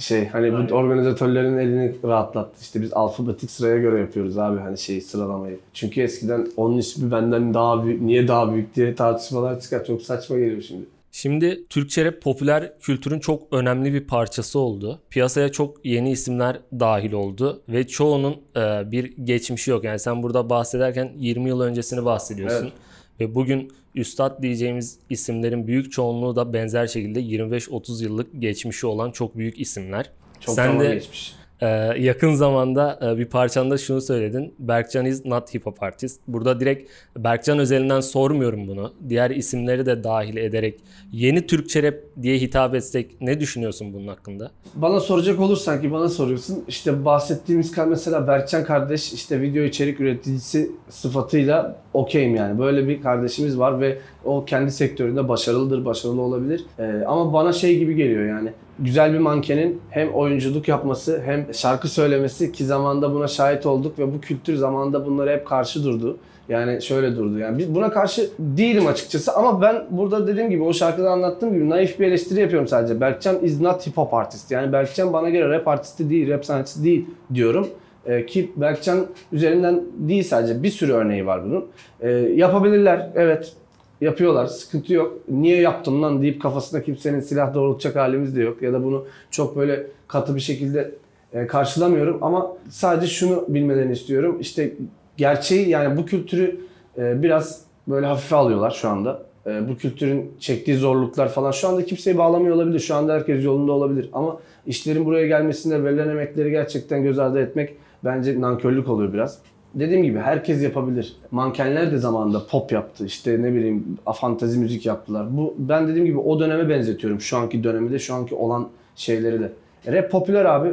şey 0.00 0.28
hani 0.28 0.52
bu 0.52 0.74
organizatörlerin 0.74 1.58
elini 1.58 1.94
rahatlattı. 2.04 2.62
İşte 2.62 2.82
biz 2.82 2.92
alfabetik 2.92 3.50
sıraya 3.50 3.78
göre 3.78 4.00
yapıyoruz 4.00 4.38
abi 4.38 4.60
hani 4.60 4.78
şey 4.78 5.00
sıralamayı. 5.00 5.58
Çünkü 5.74 6.00
eskiden 6.00 6.46
onun 6.56 6.78
ismi 6.78 7.10
benden 7.10 7.54
daha 7.54 7.84
büyük, 7.84 8.02
niye 8.02 8.28
daha 8.28 8.52
büyük 8.54 8.76
diye 8.76 8.94
tartışmalar 8.94 9.60
çıkar. 9.60 9.84
Çok 9.84 10.02
saçma 10.02 10.38
geliyor 10.38 10.62
şimdi. 10.62 10.84
Şimdi 11.12 11.66
Türkçe 11.68 12.04
rap 12.04 12.22
popüler 12.22 12.72
kültürün 12.80 13.20
çok 13.20 13.52
önemli 13.52 13.92
bir 13.94 14.06
parçası 14.06 14.58
oldu. 14.58 14.98
Piyasaya 15.10 15.48
çok 15.48 15.86
yeni 15.86 16.10
isimler 16.10 16.60
dahil 16.72 17.12
oldu 17.12 17.62
ve 17.68 17.86
çoğunun 17.86 18.36
e, 18.56 18.92
bir 18.92 19.16
geçmişi 19.24 19.70
yok. 19.70 19.84
Yani 19.84 19.98
sen 19.98 20.22
burada 20.22 20.50
bahsederken 20.50 21.12
20 21.16 21.48
yıl 21.48 21.60
öncesini 21.60 22.04
bahsediyorsun. 22.04 22.62
Evet. 22.62 22.72
Ve 23.20 23.34
bugün 23.34 23.72
üstad 23.94 24.42
diyeceğimiz 24.42 24.98
isimlerin 25.10 25.66
büyük 25.66 25.92
çoğunluğu 25.92 26.36
da 26.36 26.52
benzer 26.52 26.86
şekilde 26.86 27.20
25-30 27.20 28.02
yıllık 28.02 28.42
geçmişi 28.42 28.86
olan 28.86 29.10
çok 29.10 29.36
büyük 29.36 29.60
isimler. 29.60 30.10
Çok 30.40 30.54
Sen 30.54 30.80
de 30.80 30.94
geçmiş. 30.94 31.39
Ee, 31.62 31.66
yakın 31.98 32.34
zamanda 32.34 32.98
e, 33.02 33.18
bir 33.18 33.24
parçanda 33.24 33.78
şunu 33.78 34.00
söyledin. 34.00 34.54
Berkcan 34.58 35.06
is 35.06 35.24
not 35.24 35.54
hip 35.54 35.66
hop 35.66 35.82
artist. 35.82 36.20
Burada 36.28 36.60
direkt 36.60 36.90
Berkcan 37.16 37.58
özelinden 37.58 38.00
sormuyorum 38.00 38.68
bunu. 38.68 38.92
Diğer 39.08 39.30
isimleri 39.30 39.86
de 39.86 40.04
dahil 40.04 40.36
ederek 40.36 40.80
yeni 41.12 41.46
Türkçe 41.46 41.82
rap 41.82 41.94
diye 42.22 42.38
hitap 42.38 42.74
etsek 42.74 43.20
ne 43.20 43.40
düşünüyorsun 43.40 43.92
bunun 43.92 44.08
hakkında? 44.08 44.50
Bana 44.74 45.00
soracak 45.00 45.40
olursan 45.40 45.80
ki 45.80 45.92
bana 45.92 46.08
soruyorsun. 46.08 46.64
İşte 46.68 47.04
bahsettiğimiz 47.04 47.78
mesela 47.88 48.26
Berkcan 48.26 48.64
kardeş 48.64 49.12
işte 49.12 49.40
video 49.40 49.62
içerik 49.62 50.00
üreticisi 50.00 50.70
sıfatıyla 50.88 51.76
okeyim 51.94 52.34
yani. 52.34 52.58
Böyle 52.58 52.88
bir 52.88 53.02
kardeşimiz 53.02 53.58
var 53.58 53.80
ve 53.80 53.98
o 54.24 54.44
kendi 54.44 54.70
sektöründe 54.70 55.28
başarılıdır, 55.28 55.84
başarılı 55.84 56.20
olabilir. 56.20 56.64
Ee, 56.78 57.04
ama 57.06 57.32
bana 57.32 57.52
şey 57.52 57.78
gibi 57.78 57.94
geliyor 57.94 58.28
yani. 58.28 58.52
Güzel 58.80 59.12
bir 59.12 59.18
mankenin 59.18 59.80
hem 59.90 60.14
oyunculuk 60.14 60.68
yapması 60.68 61.22
hem 61.24 61.54
şarkı 61.54 61.88
söylemesi 61.88 62.52
ki 62.52 62.64
zamanda 62.64 63.14
buna 63.14 63.28
şahit 63.28 63.66
olduk 63.66 63.98
ve 63.98 64.14
bu 64.14 64.20
kültür 64.20 64.56
zamanında 64.56 65.06
bunlara 65.06 65.30
hep 65.30 65.46
karşı 65.46 65.84
durdu. 65.84 66.16
Yani 66.48 66.82
şöyle 66.82 67.16
durdu. 67.16 67.38
Yani 67.38 67.58
biz 67.58 67.74
buna 67.74 67.90
karşı 67.90 68.30
değilim 68.38 68.86
açıkçası 68.86 69.32
ama 69.32 69.62
ben 69.62 69.84
burada 69.90 70.26
dediğim 70.26 70.50
gibi 70.50 70.62
o 70.62 70.72
şarkıda 70.72 71.10
anlattığım 71.10 71.54
gibi 71.54 71.70
naif 71.70 72.00
bir 72.00 72.06
eleştiri 72.06 72.40
yapıyorum 72.40 72.68
sadece. 72.68 73.00
Berkcan 73.00 73.38
is 73.38 73.60
not 73.60 73.86
hip 73.86 73.96
hop 73.96 74.14
artist. 74.14 74.50
Yani 74.50 74.72
Berkcan 74.72 75.12
bana 75.12 75.30
göre 75.30 75.48
rap 75.48 75.68
artisti 75.68 76.10
değil, 76.10 76.30
rap 76.30 76.44
sanatçısı 76.44 76.84
değil 76.84 77.06
diyorum. 77.34 77.68
E, 78.06 78.26
ki 78.26 78.52
Berkcan 78.56 79.06
üzerinden 79.32 79.82
değil 79.98 80.22
sadece 80.22 80.62
bir 80.62 80.70
sürü 80.70 80.92
örneği 80.92 81.26
var 81.26 81.44
bunun. 81.44 81.66
E, 82.00 82.10
yapabilirler 82.10 83.10
evet 83.14 83.52
yapıyorlar 84.00 84.46
sıkıntı 84.46 84.94
yok. 84.94 85.18
Niye 85.28 85.60
yaptın 85.60 86.02
lan 86.02 86.22
deyip 86.22 86.42
kafasına 86.42 86.82
kimsenin 86.82 87.20
silah 87.20 87.54
doğrultacak 87.54 87.96
halimiz 87.96 88.36
de 88.36 88.42
yok. 88.42 88.62
Ya 88.62 88.72
da 88.72 88.84
bunu 88.84 89.04
çok 89.30 89.56
böyle 89.56 89.86
katı 90.08 90.34
bir 90.34 90.40
şekilde 90.40 90.94
e, 91.32 91.46
karşılamıyorum 91.46 92.18
ama 92.22 92.52
sadece 92.68 93.06
şunu 93.06 93.44
bilmelerini 93.48 93.92
istiyorum. 93.92 94.36
İşte 94.40 94.72
gerçeği 95.16 95.68
yani 95.68 95.96
bu 95.96 96.06
kültürü 96.06 96.60
e, 96.98 97.22
biraz 97.22 97.64
böyle 97.88 98.06
hafife 98.06 98.36
alıyorlar 98.36 98.70
şu 98.70 98.88
anda. 98.88 99.22
E, 99.46 99.68
bu 99.68 99.76
kültürün 99.76 100.32
çektiği 100.40 100.76
zorluklar 100.76 101.28
falan 101.28 101.50
şu 101.50 101.68
anda 101.68 101.84
kimseyi 101.84 102.18
bağlamıyor 102.18 102.56
olabilir. 102.56 102.80
Şu 102.80 102.94
anda 102.94 103.14
herkes 103.14 103.44
yolunda 103.44 103.72
olabilir 103.72 104.10
ama 104.12 104.40
işlerin 104.66 105.04
buraya 105.04 105.26
gelmesinde 105.26 105.84
verilen 105.84 106.08
emekleri 106.08 106.50
gerçekten 106.50 107.02
göz 107.02 107.18
ardı 107.18 107.40
etmek 107.40 107.76
bence 108.04 108.40
nankörlük 108.40 108.88
oluyor 108.88 109.12
biraz. 109.12 109.38
Dediğim 109.74 110.02
gibi 110.02 110.18
herkes 110.18 110.62
yapabilir. 110.62 111.16
Mankenler 111.30 111.92
de 111.92 111.98
zamanında 111.98 112.46
pop 112.46 112.72
yaptı. 112.72 113.06
İşte 113.06 113.42
ne 113.42 113.54
bileyim 113.54 113.98
fantezi 114.14 114.58
müzik 114.58 114.86
yaptılar. 114.86 115.36
Bu 115.36 115.54
ben 115.58 115.88
dediğim 115.88 116.06
gibi 116.06 116.18
o 116.18 116.40
döneme 116.40 116.68
benzetiyorum. 116.68 117.20
Şu 117.20 117.36
anki 117.36 117.64
dönemi 117.64 117.92
de 117.92 117.98
şu 117.98 118.14
anki 118.14 118.34
olan 118.34 118.68
şeyleri 118.96 119.40
de. 119.40 119.52
Rap 119.86 120.10
popüler 120.10 120.44
abi. 120.44 120.68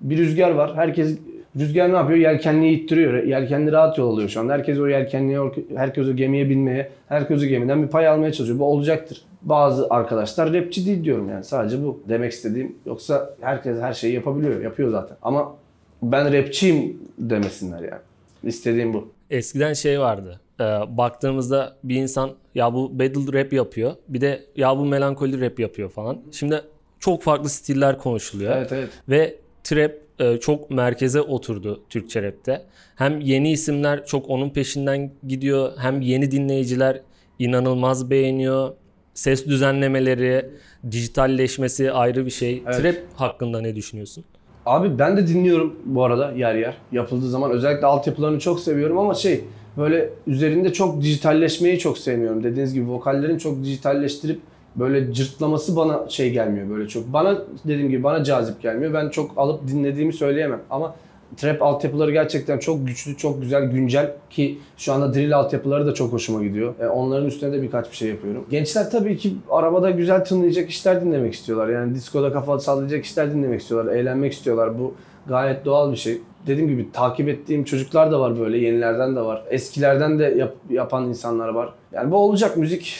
Bir 0.00 0.18
rüzgar 0.18 0.50
var. 0.50 0.76
Herkes 0.76 1.18
rüzgar 1.58 1.92
ne 1.92 1.96
yapıyor? 1.96 2.18
Yelkenliği 2.18 2.80
ittiriyor. 2.80 3.22
Yelkenli 3.22 3.72
rahat 3.72 3.98
yol 3.98 4.12
alıyor 4.12 4.28
şu 4.28 4.40
anda. 4.40 4.52
Herkes 4.52 4.78
o 4.78 4.88
yelkenliğe, 4.88 5.40
herkes 5.76 6.08
o 6.08 6.16
gemiye 6.16 6.50
binmeye, 6.50 6.90
herkes 7.08 7.42
o 7.42 7.46
gemiden 7.46 7.82
bir 7.82 7.88
pay 7.88 8.08
almaya 8.08 8.32
çalışıyor. 8.32 8.58
Bu 8.58 8.64
olacaktır. 8.64 9.22
Bazı 9.42 9.86
arkadaşlar 9.90 10.52
rapçi 10.52 10.86
değil 10.86 11.04
diyorum 11.04 11.28
yani. 11.28 11.44
Sadece 11.44 11.82
bu 11.82 12.00
demek 12.08 12.32
istediğim. 12.32 12.76
Yoksa 12.86 13.34
herkes 13.40 13.80
her 13.80 13.92
şeyi 13.92 14.14
yapabiliyor. 14.14 14.60
Yapıyor 14.60 14.90
zaten. 14.90 15.16
Ama 15.22 15.56
ben 16.02 16.32
rapçiyim 16.32 16.96
demesinler 17.18 17.80
yani. 17.80 18.00
İstediğim 18.46 18.94
bu. 18.94 19.12
Eskiden 19.30 19.72
şey 19.72 20.00
vardı. 20.00 20.40
Ee, 20.60 20.64
baktığımızda 20.88 21.76
bir 21.84 21.96
insan 21.96 22.30
ya 22.54 22.74
bu 22.74 22.98
battle 22.98 23.40
rap 23.40 23.52
yapıyor. 23.52 23.94
Bir 24.08 24.20
de 24.20 24.46
ya 24.56 24.78
bu 24.78 24.84
melankoli 24.84 25.40
rap 25.40 25.60
yapıyor 25.60 25.90
falan. 25.90 26.20
Şimdi 26.32 26.60
çok 27.00 27.22
farklı 27.22 27.48
stiller 27.48 27.98
konuşuluyor. 27.98 28.56
Evet 28.56 28.72
evet. 28.72 28.88
Ve 29.08 29.38
trap 29.64 29.92
e, 30.18 30.40
çok 30.40 30.70
merkeze 30.70 31.20
oturdu 31.20 31.82
Türkçe 31.90 32.22
rapte. 32.22 32.66
Hem 32.96 33.20
yeni 33.20 33.52
isimler 33.52 34.06
çok 34.06 34.30
onun 34.30 34.50
peşinden 34.50 35.12
gidiyor. 35.28 35.72
Hem 35.78 36.00
yeni 36.00 36.30
dinleyiciler 36.30 37.00
inanılmaz 37.38 38.10
beğeniyor. 38.10 38.74
Ses 39.14 39.46
düzenlemeleri, 39.46 40.50
dijitalleşmesi 40.90 41.92
ayrı 41.92 42.26
bir 42.26 42.30
şey. 42.30 42.62
Evet. 42.66 42.76
Trap 42.76 42.96
hakkında 43.14 43.60
ne 43.60 43.76
düşünüyorsun? 43.76 44.24
Abi 44.66 44.98
ben 44.98 45.16
de 45.16 45.26
dinliyorum 45.26 45.76
bu 45.84 46.04
arada 46.04 46.32
yer 46.32 46.54
yer. 46.54 46.76
Yapıldığı 46.92 47.28
zaman 47.28 47.50
özellikle 47.50 47.86
altyapılarını 47.86 48.38
çok 48.38 48.60
seviyorum 48.60 48.98
ama 48.98 49.14
şey 49.14 49.44
böyle 49.76 50.10
üzerinde 50.26 50.72
çok 50.72 51.00
dijitalleşmeyi 51.00 51.78
çok 51.78 51.98
sevmiyorum. 51.98 52.44
Dediğiniz 52.44 52.74
gibi 52.74 52.90
vokallerin 52.90 53.38
çok 53.38 53.64
dijitalleştirip 53.64 54.40
böyle 54.76 55.12
cırtlaması 55.12 55.76
bana 55.76 56.08
şey 56.08 56.32
gelmiyor 56.32 56.70
böyle 56.70 56.88
çok. 56.88 57.12
Bana 57.12 57.38
dediğim 57.64 57.90
gibi 57.90 58.02
bana 58.02 58.24
cazip 58.24 58.62
gelmiyor. 58.62 58.94
Ben 58.94 59.08
çok 59.08 59.30
alıp 59.36 59.68
dinlediğimi 59.68 60.12
söyleyemem 60.12 60.60
ama 60.70 60.94
trap 61.36 61.62
altyapıları 61.62 62.12
gerçekten 62.12 62.58
çok 62.58 62.86
güçlü, 62.86 63.16
çok 63.16 63.42
güzel, 63.42 63.64
güncel 63.64 64.12
ki 64.30 64.58
şu 64.76 64.92
anda 64.92 65.14
drill 65.14 65.36
altyapıları 65.36 65.86
da 65.86 65.94
çok 65.94 66.12
hoşuma 66.12 66.44
gidiyor. 66.44 66.74
E, 66.80 66.86
onların 66.86 67.26
üstüne 67.26 67.52
de 67.52 67.62
birkaç 67.62 67.90
bir 67.90 67.96
şey 67.96 68.08
yapıyorum. 68.08 68.44
Gençler 68.50 68.90
tabii 68.90 69.16
ki 69.16 69.36
arabada 69.50 69.90
güzel 69.90 70.24
tınlayacak 70.24 70.70
işler 70.70 71.04
dinlemek 71.04 71.34
istiyorlar. 71.34 71.68
Yani 71.68 71.94
diskoda 71.94 72.32
kafa 72.32 72.58
sallayacak 72.58 73.04
işler 73.04 73.34
dinlemek 73.34 73.60
istiyorlar, 73.60 73.92
eğlenmek 73.92 74.32
istiyorlar. 74.32 74.78
Bu 74.78 74.94
gayet 75.26 75.64
doğal 75.64 75.92
bir 75.92 75.96
şey. 75.96 76.18
Dediğim 76.46 76.68
gibi 76.68 76.92
takip 76.92 77.28
ettiğim 77.28 77.64
çocuklar 77.64 78.12
da 78.12 78.20
var 78.20 78.40
böyle, 78.40 78.58
yenilerden 78.58 79.16
de 79.16 79.20
var. 79.20 79.42
Eskilerden 79.50 80.18
de 80.18 80.24
yap- 80.24 80.54
yapan 80.70 81.08
insanlar 81.08 81.48
var. 81.48 81.72
Yani 81.92 82.10
bu 82.10 82.16
olacak 82.16 82.56
müzik 82.56 82.96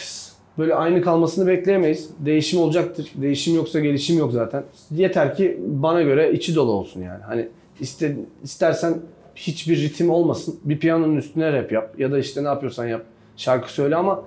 böyle 0.59 0.75
aynı 0.75 1.03
kalmasını 1.03 1.47
bekleyemeyiz. 1.47 2.11
Değişim 2.19 2.61
olacaktır. 2.61 3.13
Değişim 3.15 3.55
yoksa 3.55 3.81
gelişim 3.81 4.19
yok 4.19 4.33
zaten. 4.33 4.65
Yeter 4.91 5.37
ki 5.37 5.61
bana 5.67 6.03
göre 6.03 6.33
içi 6.33 6.55
dolu 6.55 6.73
olsun 6.73 7.03
yani. 7.03 7.23
Hani 7.23 7.49
iste, 7.81 8.17
istersen 8.43 8.95
hiçbir 9.35 9.83
ritim 9.83 10.11
olmasın. 10.11 10.61
Bir 10.65 10.79
piyanonun 10.79 11.17
üstüne 11.17 11.53
rap 11.53 11.73
yap 11.73 11.95
ya 11.99 12.13
da 12.13 12.19
işte 12.19 12.45
ne 12.45 12.49
yapıyorsan 12.49 12.87
yap. 12.87 13.03
Şarkı 13.37 13.73
söyle 13.73 13.97
ama 13.97 14.23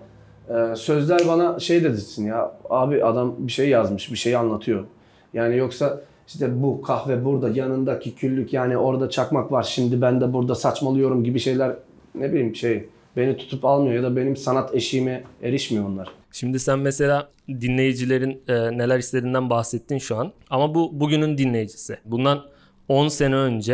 e, 0.50 0.76
sözler 0.76 1.22
bana 1.28 1.60
şey 1.60 1.84
dedirsin 1.84 2.26
ya 2.26 2.52
abi 2.70 3.04
adam 3.04 3.36
bir 3.38 3.52
şey 3.52 3.70
yazmış, 3.70 4.12
bir 4.12 4.18
şey 4.18 4.36
anlatıyor. 4.36 4.86
Yani 5.34 5.58
yoksa 5.58 6.02
işte 6.28 6.64
bu 6.64 6.82
kahve 6.82 7.26
burada 7.26 7.50
yanındaki 7.50 8.16
küllük 8.16 8.54
yani 8.54 8.78
orada 8.78 9.10
çakmak 9.10 9.52
var 9.52 9.64
şimdi 9.64 10.02
ben 10.02 10.22
de 10.22 10.34
burada 10.34 10.56
saçmalıyorum 10.56 11.24
gibi 11.24 11.40
şeyler 11.40 11.76
ne 12.16 12.32
bileyim 12.32 12.56
şey 12.56 12.90
beni 13.18 13.38
tutup 13.38 13.66
almıyor 13.66 13.96
ya 13.96 14.04
da 14.04 14.16
benim 14.16 14.36
sanat 14.36 14.76
eşiğime 14.76 15.24
erişmiyor 15.42 15.86
onlar. 15.86 16.10
Şimdi 16.32 16.60
sen 16.60 16.80
mesela 16.80 17.30
dinleyicilerin 17.50 18.42
e, 18.48 18.78
neler 18.78 19.00
istediğinden 19.00 19.50
bahsettin 19.50 19.98
şu 19.98 20.18
an. 20.18 20.34
Ama 20.50 20.76
bu 20.76 21.00
bugünün 21.00 21.38
dinleyicisi. 21.38 21.98
Bundan 22.06 22.44
10 22.90 23.08
sene 23.08 23.36
önce 23.36 23.74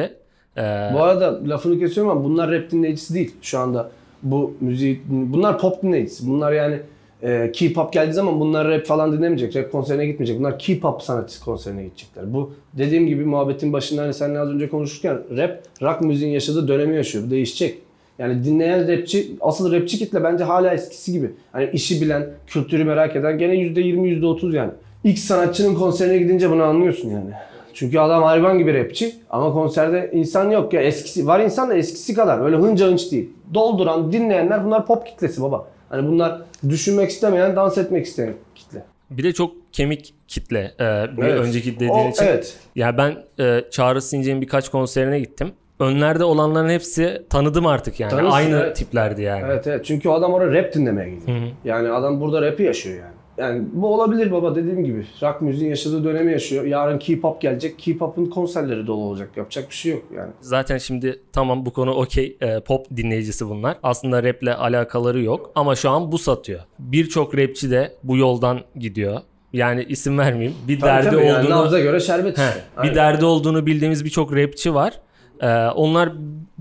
e, 0.57 0.61
Bu 0.93 1.03
arada 1.03 1.49
lafını 1.49 1.79
kesiyorum 1.79 2.11
ama 2.11 2.23
bunlar 2.23 2.51
rap 2.51 2.71
dinleyicisi 2.71 3.13
değil 3.13 3.35
şu 3.41 3.59
anda. 3.59 3.91
Bu 4.23 4.53
müzik, 4.61 5.01
bunlar 5.09 5.59
pop 5.59 5.83
dinleyicisi. 5.83 6.27
Bunlar 6.27 6.51
yani 6.51 6.79
e, 7.23 7.51
K-pop 7.51 7.93
geldiği 7.93 8.13
zaman 8.13 8.39
bunlar 8.39 8.67
rap 8.67 8.85
falan 8.85 9.11
dinlemeyecek. 9.11 9.55
Rap 9.55 9.71
konserine 9.71 10.05
gitmeyecek. 10.05 10.39
Bunlar 10.39 10.59
K-pop 10.59 11.01
sanatçı 11.01 11.43
konserine 11.43 11.83
gidecekler. 11.83 12.33
Bu 12.33 12.53
dediğim 12.73 13.07
gibi 13.07 13.25
muhabbetin 13.25 13.73
başında 13.73 14.01
hani 14.01 14.13
seninle 14.13 14.39
az 14.39 14.49
önce 14.49 14.69
konuşurken 14.69 15.17
rap, 15.37 15.63
rock 15.81 16.01
müziğin 16.01 16.31
yaşadığı 16.31 16.67
dönemi 16.67 16.95
yaşıyor. 16.95 17.23
Bu 17.27 17.31
değişecek. 17.31 17.77
Yani 18.19 18.43
dinleyen 18.43 18.87
rapçi, 18.87 19.31
asıl 19.41 19.71
rapçi 19.71 19.97
kitle 19.97 20.23
bence 20.23 20.43
hala 20.43 20.73
eskisi 20.73 21.11
gibi. 21.11 21.31
Hani 21.51 21.69
işi 21.73 22.01
bilen, 22.01 22.29
kültürü 22.47 22.83
merak 22.83 23.15
eden 23.15 23.37
gene 23.37 23.53
%20, 23.53 24.19
%30 24.19 24.55
yani. 24.55 24.71
İlk 25.03 25.19
sanatçının 25.19 25.75
konserine 25.75 26.17
gidince 26.17 26.51
bunu 26.51 26.63
anlıyorsun 26.63 27.09
yani. 27.09 27.29
Çünkü 27.73 27.99
adam 27.99 28.23
hayvan 28.23 28.57
gibi 28.57 28.73
rapçi 28.73 29.15
ama 29.29 29.53
konserde 29.53 30.09
insan 30.13 30.49
yok 30.51 30.73
ya 30.73 30.81
eskisi 30.81 31.27
var 31.27 31.39
insan 31.39 31.69
da 31.69 31.75
eskisi 31.75 32.13
kadar 32.13 32.45
öyle 32.45 32.55
hınca 32.55 32.87
hınç 32.87 33.11
değil. 33.11 33.29
Dolduran 33.53 34.11
dinleyenler 34.13 34.65
bunlar 34.65 34.85
pop 34.85 35.07
kitlesi 35.07 35.41
baba. 35.41 35.67
Hani 35.89 36.07
bunlar 36.07 36.41
düşünmek 36.69 37.09
istemeyen 37.09 37.55
dans 37.55 37.77
etmek 37.77 38.05
isteyen 38.05 38.33
kitle. 38.55 38.83
bir 39.09 39.23
de 39.23 39.33
çok 39.33 39.51
kemik 39.73 40.13
kitle. 40.27 40.59
e, 40.79 41.17
bir 41.17 41.23
Evet. 41.23 41.39
önceki 41.39 41.75
dediğin 41.75 41.91
O- 41.91 42.09
için. 42.09 42.23
Evet. 42.25 42.57
Ya 42.75 42.97
ben 42.97 43.15
e, 43.39 43.61
Çağrı 43.71 44.01
Since'nin 44.01 44.41
birkaç 44.41 44.69
konserine 44.69 45.19
gittim. 45.19 45.51
Önlerde 45.79 46.23
olanların 46.23 46.69
hepsi 46.69 47.21
tanıdım 47.29 47.65
artık 47.67 47.99
yani. 47.99 48.09
Tanırsın, 48.11 48.31
Aynı 48.31 48.55
evet. 48.57 48.75
tiplerdi 48.75 49.21
yani. 49.21 49.43
Evet 49.45 49.67
evet 49.67 49.85
çünkü 49.85 50.09
adam 50.09 50.33
oraya 50.33 50.53
rap 50.63 50.73
dinlemeye 50.73 51.09
gidiyor. 51.09 51.37
Hı 51.37 51.41
hı. 51.43 51.47
Yani 51.65 51.89
adam 51.89 52.21
burada 52.21 52.41
rap'i 52.41 52.63
yaşıyor 52.63 52.95
yani. 52.99 53.13
Yani 53.37 53.63
bu 53.73 53.93
olabilir 53.93 54.31
baba 54.31 54.55
dediğim 54.55 54.83
gibi. 54.83 55.05
Rock 55.21 55.41
müziğin 55.41 55.69
yaşadığı 55.69 56.03
dönemi 56.03 56.31
yaşıyor. 56.31 56.65
Yarın 56.65 56.99
K-pop 56.99 57.41
gelecek. 57.41 57.79
K-pop'un 57.79 58.25
konserleri 58.25 58.87
dolu 58.87 59.01
olacak. 59.03 59.29
Yapacak 59.35 59.69
bir 59.69 59.75
şey 59.75 59.91
yok 59.91 60.03
yani. 60.15 60.31
Zaten 60.41 60.77
şimdi 60.77 61.19
tamam 61.33 61.65
bu 61.65 61.73
konu 61.73 61.91
okey 61.91 62.37
e, 62.41 62.59
pop 62.59 62.85
dinleyicisi 62.95 63.49
bunlar. 63.49 63.77
Aslında 63.83 64.23
raple 64.23 64.55
alakaları 64.55 65.21
yok 65.21 65.51
ama 65.55 65.75
şu 65.75 65.89
an 65.89 66.11
bu 66.11 66.17
satıyor. 66.17 66.59
Birçok 66.79 67.37
rapçi 67.37 67.71
de 67.71 67.91
bu 68.03 68.17
yoldan 68.17 68.59
gidiyor. 68.75 69.21
Yani 69.53 69.85
isim 69.89 70.17
vermeyeyim. 70.17 70.55
Bir 70.67 70.79
Tabii 70.79 70.89
derdi 70.89 71.09
tabii 71.09 71.25
yani 71.25 71.39
olduğunu 71.39 71.63
nabza 71.63 71.79
göre 71.79 71.99
şerbet 71.99 72.37
He, 72.37 72.41
işte. 72.41 72.63
bir 72.83 72.95
derdi 72.95 73.25
olduğunu 73.25 73.65
bildiğimiz 73.65 74.05
birçok 74.05 74.35
rapçi 74.35 74.73
var. 74.73 74.99
Ee, 75.41 75.47
onlar 75.67 76.13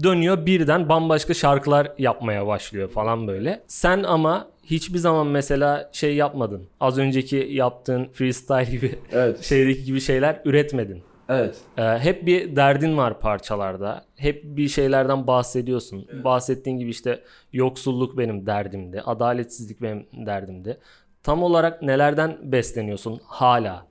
dönüyor 0.03 0.47
birden 0.47 0.89
bambaşka 0.89 1.35
şarkılar 1.35 1.93
yapmaya 1.99 2.47
başlıyor 2.47 2.89
falan 2.89 3.27
böyle. 3.27 3.63
Sen 3.67 4.03
ama 4.03 4.52
hiçbir 4.65 4.99
zaman 4.99 5.27
mesela 5.27 5.91
şey 5.93 6.15
yapmadın. 6.17 6.69
Az 6.81 6.99
önceki 6.99 7.49
yaptığın 7.51 8.09
freestyle 8.13 8.71
gibi 8.71 8.99
Evet. 9.13 9.41
şeydeki 9.45 9.85
gibi 9.85 10.01
şeyler 10.01 10.41
üretmedin. 10.45 11.03
Evet. 11.29 11.57
Ee, 11.79 11.83
hep 11.83 12.27
bir 12.27 12.57
derdin 12.57 12.97
var 12.97 13.21
parçalarda. 13.21 14.05
Hep 14.17 14.43
bir 14.45 14.69
şeylerden 14.69 15.27
bahsediyorsun. 15.27 16.07
Bahsettiğin 16.25 16.79
gibi 16.79 16.91
işte 16.91 17.21
yoksulluk 17.53 18.19
benim 18.19 18.47
derdimdi. 18.47 19.01
Adaletsizlik 19.01 19.83
benim 19.83 20.07
derdimdi. 20.27 20.79
Tam 21.23 21.43
olarak 21.43 21.83
nelerden 21.83 22.39
besleniyorsun 22.43 23.21
hala? 23.25 23.87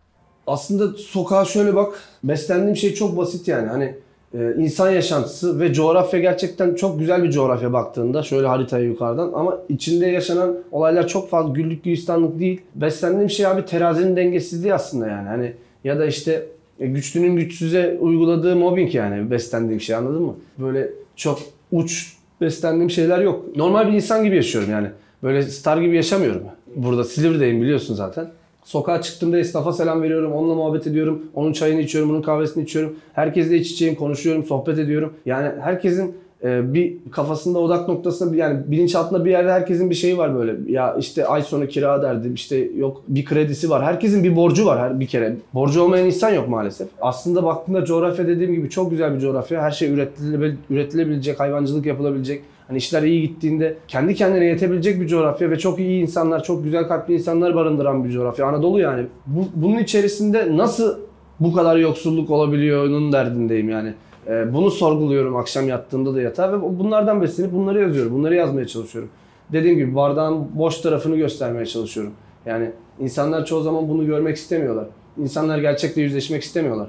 Aslında 0.47 0.97
sokağa 0.97 1.45
şöyle 1.45 1.75
bak. 1.75 1.99
Beslendiğim 2.23 2.75
şey 2.75 2.93
çok 2.93 3.17
basit 3.17 3.47
yani. 3.47 3.67
Hani 3.67 3.95
e, 4.33 4.53
insan 4.57 4.89
yaşantısı 4.89 5.59
ve 5.59 5.73
coğrafya 5.73 6.19
gerçekten 6.19 6.75
çok 6.75 7.00
güzel 7.00 7.23
bir 7.23 7.31
coğrafya 7.31 7.73
baktığında 7.73 8.23
şöyle 8.23 8.47
haritaya 8.47 8.85
yukarıdan 8.85 9.31
ama 9.33 9.57
içinde 9.69 10.07
yaşanan 10.07 10.57
olaylar 10.71 11.07
çok 11.07 11.29
fazla 11.29 11.53
güllük 11.53 11.83
gülistanlık 11.83 12.39
değil. 12.39 12.61
Beslendiğim 12.75 13.29
şey 13.29 13.45
abi 13.45 13.65
terazinin 13.65 14.15
dengesizliği 14.15 14.73
aslında 14.73 15.07
yani. 15.07 15.27
Hani 15.27 15.53
ya 15.83 16.00
da 16.00 16.05
işte 16.05 16.45
e, 16.79 16.88
güçlünün 16.88 17.35
güçsüze 17.35 17.97
uyguladığı 18.00 18.55
mobbing 18.55 18.95
yani 18.95 19.31
beslendiğim 19.31 19.81
şey 19.81 19.95
anladın 19.95 20.21
mı? 20.21 20.35
Böyle 20.59 20.89
çok 21.15 21.39
uç 21.71 22.17
beslendiğim 22.41 22.89
şeyler 22.89 23.19
yok. 23.19 23.57
Normal 23.57 23.88
bir 23.88 23.93
insan 23.93 24.23
gibi 24.23 24.35
yaşıyorum 24.35 24.71
yani. 24.71 24.88
Böyle 25.23 25.41
star 25.41 25.77
gibi 25.77 25.95
yaşamıyorum. 25.95 26.41
Burada 26.75 27.03
Silivri'deyim 27.03 27.61
biliyorsun 27.61 27.95
zaten. 27.95 28.29
Sokağa 28.65 29.01
çıktığımda 29.01 29.39
esnafa 29.39 29.73
selam 29.73 30.01
veriyorum, 30.01 30.31
onunla 30.31 30.55
muhabbet 30.55 30.87
ediyorum, 30.87 31.21
onun 31.35 31.53
çayını 31.53 31.81
içiyorum, 31.81 32.11
onun 32.11 32.21
kahvesini 32.21 32.63
içiyorum. 32.63 32.95
Herkesle 33.13 33.57
iç 33.57 33.71
içeyim, 33.71 33.95
konuşuyorum, 33.95 34.43
sohbet 34.43 34.79
ediyorum. 34.79 35.13
Yani 35.25 35.49
herkesin 35.61 36.15
e, 36.43 36.73
bir 36.73 36.93
kafasında 37.11 37.59
odak 37.59 37.87
noktasında 37.87 38.35
yani 38.35 38.59
bilinçaltında 38.67 39.25
bir 39.25 39.31
yerde 39.31 39.51
herkesin 39.51 39.89
bir 39.89 39.95
şeyi 39.95 40.17
var 40.17 40.35
böyle. 40.35 40.71
Ya 40.71 40.95
işte 40.99 41.25
ay 41.25 41.41
sonu 41.41 41.67
kira 41.67 42.01
derdi, 42.01 42.31
işte 42.35 42.57
yok 42.77 43.03
bir 43.07 43.25
kredisi 43.25 43.69
var. 43.69 43.83
Herkesin 43.83 44.23
bir 44.23 44.35
borcu 44.35 44.65
var 44.65 44.79
her 44.79 44.99
bir 44.99 45.07
kere. 45.07 45.35
Borcu 45.53 45.81
olmayan 45.81 46.05
insan 46.05 46.29
yok 46.29 46.49
maalesef. 46.49 46.87
Aslında 47.01 47.43
baktığında 47.43 47.85
coğrafya 47.85 48.27
dediğim 48.27 48.53
gibi 48.53 48.69
çok 48.69 48.91
güzel 48.91 49.15
bir 49.15 49.19
coğrafya. 49.19 49.61
Her 49.61 49.71
şey 49.71 49.89
üretilebil- 49.89 50.55
üretilebilecek, 50.69 51.39
hayvancılık 51.39 51.85
yapılabilecek. 51.85 52.41
Hani 52.71 52.77
işler 52.77 53.03
iyi 53.03 53.21
gittiğinde 53.21 53.77
kendi 53.87 54.15
kendine 54.15 54.45
yetebilecek 54.45 55.01
bir 55.01 55.07
coğrafya 55.07 55.49
ve 55.49 55.57
çok 55.57 55.79
iyi 55.79 56.01
insanlar, 56.01 56.43
çok 56.43 56.63
güzel 56.63 56.87
kalpli 56.87 57.13
insanlar 57.13 57.55
barındıran 57.55 58.03
bir 58.03 58.09
coğrafya. 58.09 58.45
Anadolu 58.45 58.79
yani. 58.79 59.05
Bu, 59.27 59.45
bunun 59.55 59.77
içerisinde 59.77 60.57
nasıl 60.57 60.97
bu 61.39 61.53
kadar 61.53 61.77
yoksulluk 61.77 62.29
olabiliyor'nun 62.29 63.11
derdindeyim 63.11 63.69
yani. 63.69 63.93
Ee, 64.27 64.53
bunu 64.53 64.71
sorguluyorum 64.71 65.35
akşam 65.35 65.67
yattığımda 65.67 66.15
da 66.15 66.21
yatağa 66.21 66.53
ve 66.53 66.61
bunlardan 66.79 67.21
beslenip 67.21 67.53
bunları 67.53 67.81
yazıyorum. 67.81 68.13
Bunları 68.13 68.35
yazmaya 68.35 68.67
çalışıyorum. 68.67 69.09
Dediğim 69.51 69.77
gibi 69.77 69.95
bardağın 69.95 70.47
boş 70.55 70.81
tarafını 70.81 71.17
göstermeye 71.17 71.65
çalışıyorum. 71.65 72.13
Yani 72.45 72.71
insanlar 72.99 73.45
çoğu 73.45 73.61
zaman 73.61 73.89
bunu 73.89 74.05
görmek 74.05 74.37
istemiyorlar. 74.37 74.85
İnsanlar 75.17 75.57
gerçekle 75.57 76.01
yüzleşmek 76.01 76.43
istemiyorlar. 76.43 76.87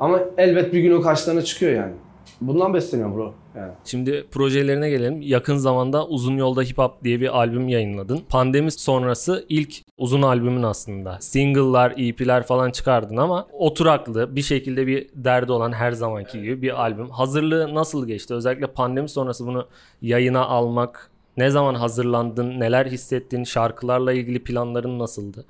Ama 0.00 0.20
elbet 0.38 0.72
bir 0.72 0.80
gün 0.80 0.92
o 0.92 1.00
karşılarına 1.00 1.42
çıkıyor 1.42 1.72
yani. 1.72 1.92
Bundan 2.40 2.74
besleniyorum 2.74 3.16
bro. 3.16 3.34
Yani. 3.56 3.72
Şimdi 3.84 4.26
projelerine 4.30 4.90
gelelim. 4.90 5.22
Yakın 5.22 5.56
zamanda 5.56 6.06
Uzun 6.06 6.36
Yolda 6.36 6.62
Hip 6.62 6.78
Hop 6.78 7.04
diye 7.04 7.20
bir 7.20 7.38
albüm 7.38 7.68
yayınladın. 7.68 8.20
Pandemi 8.28 8.72
sonrası 8.72 9.44
ilk 9.48 9.74
uzun 9.98 10.22
albümün 10.22 10.62
aslında. 10.62 11.18
Single'lar, 11.20 11.94
EP'ler 11.96 12.42
falan 12.42 12.70
çıkardın 12.70 13.16
ama 13.16 13.46
oturaklı 13.52 14.36
bir 14.36 14.42
şekilde 14.42 14.86
bir 14.86 15.08
derdi 15.14 15.52
olan 15.52 15.72
her 15.72 15.92
zamanki 15.92 16.42
gibi 16.42 16.62
bir 16.62 16.80
albüm. 16.80 17.10
Hazırlığı 17.10 17.74
nasıl 17.74 18.06
geçti? 18.06 18.34
Özellikle 18.34 18.66
pandemi 18.66 19.08
sonrası 19.08 19.46
bunu 19.46 19.66
yayına 20.02 20.44
almak, 20.44 21.10
ne 21.36 21.50
zaman 21.50 21.74
hazırlandın, 21.74 22.60
neler 22.60 22.86
hissettin, 22.86 23.44
şarkılarla 23.44 24.12
ilgili 24.12 24.44
planların 24.44 24.98
nasıldı? 24.98 25.44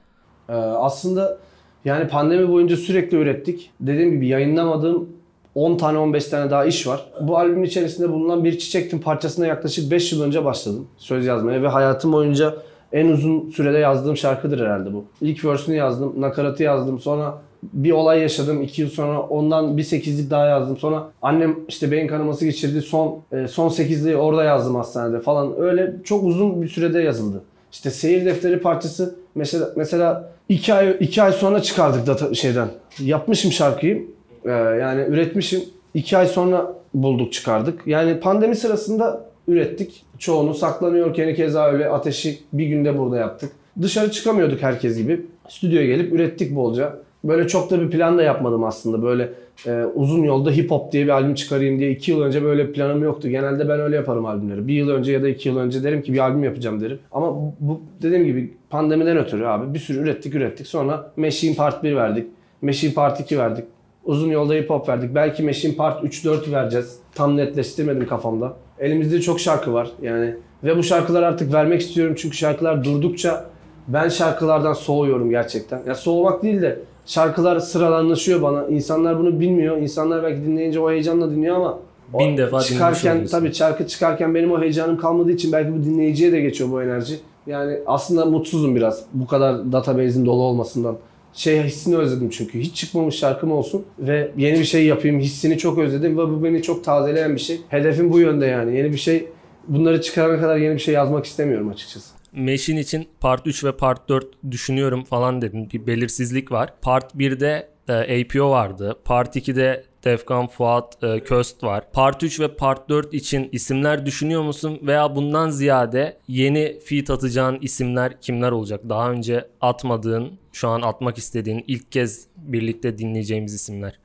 Ee, 0.48 0.52
aslında 0.52 1.38
yani 1.84 2.08
pandemi 2.08 2.48
boyunca 2.48 2.76
sürekli 2.76 3.16
ürettik. 3.16 3.70
Dediğim 3.80 4.10
gibi 4.10 4.26
yayınlamadığım 4.26 5.08
10 5.54 5.76
tane 5.76 5.98
15 5.98 6.24
tane 6.24 6.50
daha 6.50 6.64
iş 6.64 6.86
var. 6.86 7.06
Bu 7.20 7.38
albümün 7.38 7.64
içerisinde 7.64 8.12
bulunan 8.12 8.44
bir 8.44 8.58
çiçektin 8.58 8.98
parçasına 8.98 9.46
yaklaşık 9.46 9.90
5 9.90 10.12
yıl 10.12 10.22
önce 10.22 10.44
başladım 10.44 10.86
söz 10.96 11.26
yazmaya 11.26 11.62
ve 11.62 11.68
hayatım 11.68 12.12
boyunca 12.12 12.54
en 12.92 13.08
uzun 13.08 13.50
sürede 13.50 13.78
yazdığım 13.78 14.16
şarkıdır 14.16 14.60
herhalde 14.60 14.92
bu. 14.92 15.04
İlk 15.20 15.44
verse'ünü 15.44 15.76
yazdım, 15.76 16.20
nakaratı 16.20 16.62
yazdım. 16.62 16.98
Sonra 16.98 17.38
bir 17.62 17.90
olay 17.90 18.20
yaşadım. 18.20 18.62
2 18.62 18.82
yıl 18.82 18.88
sonra 18.88 19.20
ondan 19.20 19.76
bir 19.76 19.84
8'lik 19.84 20.30
daha 20.30 20.46
yazdım. 20.46 20.76
Sonra 20.76 21.02
annem 21.22 21.56
işte 21.68 21.90
beyin 21.90 22.06
kanaması 22.06 22.44
geçirdi. 22.44 22.82
Son 22.82 23.18
e, 23.32 23.48
son 23.48 23.68
8'liği 23.68 24.16
orada 24.16 24.44
yazdım 24.44 24.74
hastanede 24.74 25.20
falan. 25.20 25.60
Öyle 25.60 25.96
çok 26.04 26.24
uzun 26.24 26.62
bir 26.62 26.68
sürede 26.68 27.00
yazıldı. 27.00 27.42
İşte 27.72 27.90
seyir 27.90 28.24
defteri 28.24 28.60
parçası 28.60 29.14
mesela 29.34 29.70
mesela 29.76 30.32
2 30.48 30.74
ay 30.74 30.96
2 31.00 31.22
ay 31.22 31.32
sonra 31.32 31.62
çıkardık 31.62 32.06
data 32.06 32.34
şeyden. 32.34 32.68
Yapmışım 33.00 33.52
şarkıyı. 33.52 34.06
Ee, 34.44 34.50
yani 34.50 35.02
üretmişim. 35.08 35.60
2 35.94 36.16
ay 36.16 36.26
sonra 36.26 36.74
bulduk 36.94 37.32
çıkardık. 37.32 37.86
Yani 37.86 38.20
pandemi 38.20 38.56
sırasında 38.56 39.24
ürettik. 39.48 40.02
Çoğunu 40.18 40.54
saklanıyorken 40.54 41.34
keza 41.34 41.70
öyle 41.70 41.88
ateşi 41.88 42.38
bir 42.52 42.66
günde 42.66 42.98
burada 42.98 43.16
yaptık. 43.16 43.52
Dışarı 43.82 44.10
çıkamıyorduk 44.10 44.62
herkes 44.62 44.96
gibi. 44.96 45.20
Stüdyoya 45.48 45.86
gelip 45.86 46.12
ürettik 46.12 46.56
bolca. 46.56 46.96
Böyle 47.24 47.48
çok 47.48 47.70
da 47.70 47.80
bir 47.80 47.90
plan 47.90 48.18
da 48.18 48.22
yapmadım 48.22 48.64
aslında. 48.64 49.02
Böyle 49.02 49.28
e, 49.66 49.84
uzun 49.94 50.22
yolda 50.22 50.50
hip 50.50 50.70
hop 50.70 50.92
diye 50.92 51.04
bir 51.04 51.08
albüm 51.08 51.34
çıkarayım 51.34 51.78
diye 51.78 51.90
2 51.90 52.10
yıl 52.10 52.20
önce 52.20 52.42
böyle 52.42 52.72
planım 52.72 53.02
yoktu. 53.02 53.28
Genelde 53.28 53.68
ben 53.68 53.80
öyle 53.80 53.96
yaparım 53.96 54.26
albümleri. 54.26 54.68
Bir 54.68 54.74
yıl 54.74 54.88
önce 54.88 55.12
ya 55.12 55.22
da 55.22 55.28
2 55.28 55.48
yıl 55.48 55.56
önce 55.56 55.84
derim 55.84 56.02
ki 56.02 56.12
bir 56.12 56.18
albüm 56.18 56.44
yapacağım 56.44 56.80
derim. 56.80 56.98
Ama 57.12 57.36
bu 57.60 57.80
dediğim 58.02 58.24
gibi 58.24 58.54
pandemiden 58.70 59.16
ötürü 59.16 59.46
abi 59.46 59.74
bir 59.74 59.78
sürü 59.78 59.98
ürettik 59.98 60.34
ürettik. 60.34 60.66
Sonra 60.66 61.12
Machine 61.16 61.56
Part 61.56 61.82
1 61.84 61.96
verdik. 61.96 62.26
Machine 62.62 62.94
Part 62.94 63.20
2 63.20 63.38
verdik. 63.38 63.64
Uzun 64.04 64.30
yolda 64.30 64.54
hip 64.54 64.70
hop 64.70 64.88
verdik. 64.88 65.14
Belki 65.14 65.42
Machine 65.42 65.74
Part 65.74 66.04
3-4 66.04 66.52
vereceğiz. 66.52 66.98
Tam 67.14 67.36
netleştirmedim 67.36 68.06
kafamda. 68.06 68.52
Elimizde 68.78 69.20
çok 69.20 69.40
şarkı 69.40 69.72
var 69.72 69.90
yani. 70.02 70.34
Ve 70.64 70.76
bu 70.78 70.82
şarkıları 70.82 71.26
artık 71.26 71.52
vermek 71.52 71.80
istiyorum 71.80 72.14
çünkü 72.18 72.36
şarkılar 72.36 72.84
durdukça 72.84 73.44
ben 73.88 74.08
şarkılardan 74.08 74.72
soğuyorum 74.72 75.30
gerçekten. 75.30 75.82
Ya 75.86 75.94
soğumak 75.94 76.42
değil 76.42 76.62
de 76.62 76.78
şarkılar 77.06 77.58
sıralanlaşıyor 77.58 78.42
bana. 78.42 78.66
İnsanlar 78.66 79.18
bunu 79.18 79.40
bilmiyor. 79.40 79.76
İnsanlar 79.76 80.22
belki 80.22 80.42
dinleyince 80.42 80.80
o 80.80 80.90
heyecanla 80.90 81.30
dinliyor 81.30 81.56
ama 81.56 81.78
Bin 82.18 82.36
defa 82.36 82.60
çıkarken 82.60 83.26
tabii 83.26 83.54
şarkı 83.54 83.86
çıkarken 83.86 84.34
benim 84.34 84.52
o 84.52 84.60
heyecanım 84.60 84.96
kalmadığı 84.98 85.32
için 85.32 85.52
belki 85.52 85.72
bu 85.72 85.84
dinleyiciye 85.84 86.32
de 86.32 86.40
geçiyor 86.40 86.70
bu 86.70 86.82
enerji. 86.82 87.20
Yani 87.46 87.78
aslında 87.86 88.24
mutsuzum 88.24 88.76
biraz 88.76 89.04
bu 89.12 89.26
kadar 89.26 89.72
database'in 89.72 90.26
dolu 90.26 90.42
olmasından. 90.42 90.96
Şey 91.32 91.62
hissini 91.62 91.96
özledim 91.96 92.30
çünkü. 92.30 92.60
Hiç 92.60 92.76
çıkmamış 92.76 93.14
şarkım 93.14 93.52
olsun 93.52 93.86
ve 93.98 94.30
yeni 94.36 94.58
bir 94.58 94.64
şey 94.64 94.86
yapayım 94.86 95.20
hissini 95.20 95.58
çok 95.58 95.78
özledim 95.78 96.18
ve 96.18 96.22
bu 96.22 96.44
beni 96.44 96.62
çok 96.62 96.84
tazeleyen 96.84 97.34
bir 97.34 97.40
şey. 97.40 97.60
Hedefim 97.68 98.12
bu 98.12 98.20
yönde 98.20 98.46
yani. 98.46 98.76
Yeni 98.76 98.92
bir 98.92 98.98
şey 98.98 99.28
bunları 99.68 100.02
çıkarana 100.02 100.40
kadar 100.40 100.56
yeni 100.56 100.74
bir 100.74 100.80
şey 100.80 100.94
yazmak 100.94 101.24
istemiyorum 101.24 101.68
açıkçası. 101.68 102.14
Meşin 102.32 102.76
için 102.76 103.08
Part 103.20 103.46
3 103.46 103.64
ve 103.64 103.76
Part 103.76 104.08
4 104.08 104.26
düşünüyorum 104.50 105.04
falan 105.04 105.42
dedin. 105.42 105.70
Bir 105.72 105.86
belirsizlik 105.86 106.52
var. 106.52 106.74
Part 106.82 107.14
1'de 107.14 107.68
e, 107.88 108.22
APO 108.22 108.50
vardı. 108.50 108.96
Part 109.04 109.36
2'de 109.36 109.84
Defkan 110.04 110.46
Fuat 110.46 111.04
e, 111.04 111.20
Köst 111.20 111.64
var. 111.64 111.84
Part 111.92 112.22
3 112.22 112.40
ve 112.40 112.54
Part 112.56 112.88
4 112.88 113.14
için 113.14 113.48
isimler 113.52 114.06
düşünüyor 114.06 114.42
musun? 114.42 114.78
Veya 114.82 115.16
bundan 115.16 115.50
ziyade 115.50 116.16
yeni 116.28 116.78
feat 116.84 117.10
atacağın 117.10 117.58
isimler 117.60 118.20
kimler 118.20 118.52
olacak? 118.52 118.80
Daha 118.88 119.10
önce 119.10 119.48
atmadığın, 119.60 120.32
şu 120.52 120.68
an 120.68 120.82
atmak 120.82 121.18
istediğin, 121.18 121.64
ilk 121.66 121.92
kez 121.92 122.26
birlikte 122.36 122.98
dinleyeceğimiz 122.98 123.54
isimler. 123.54 123.98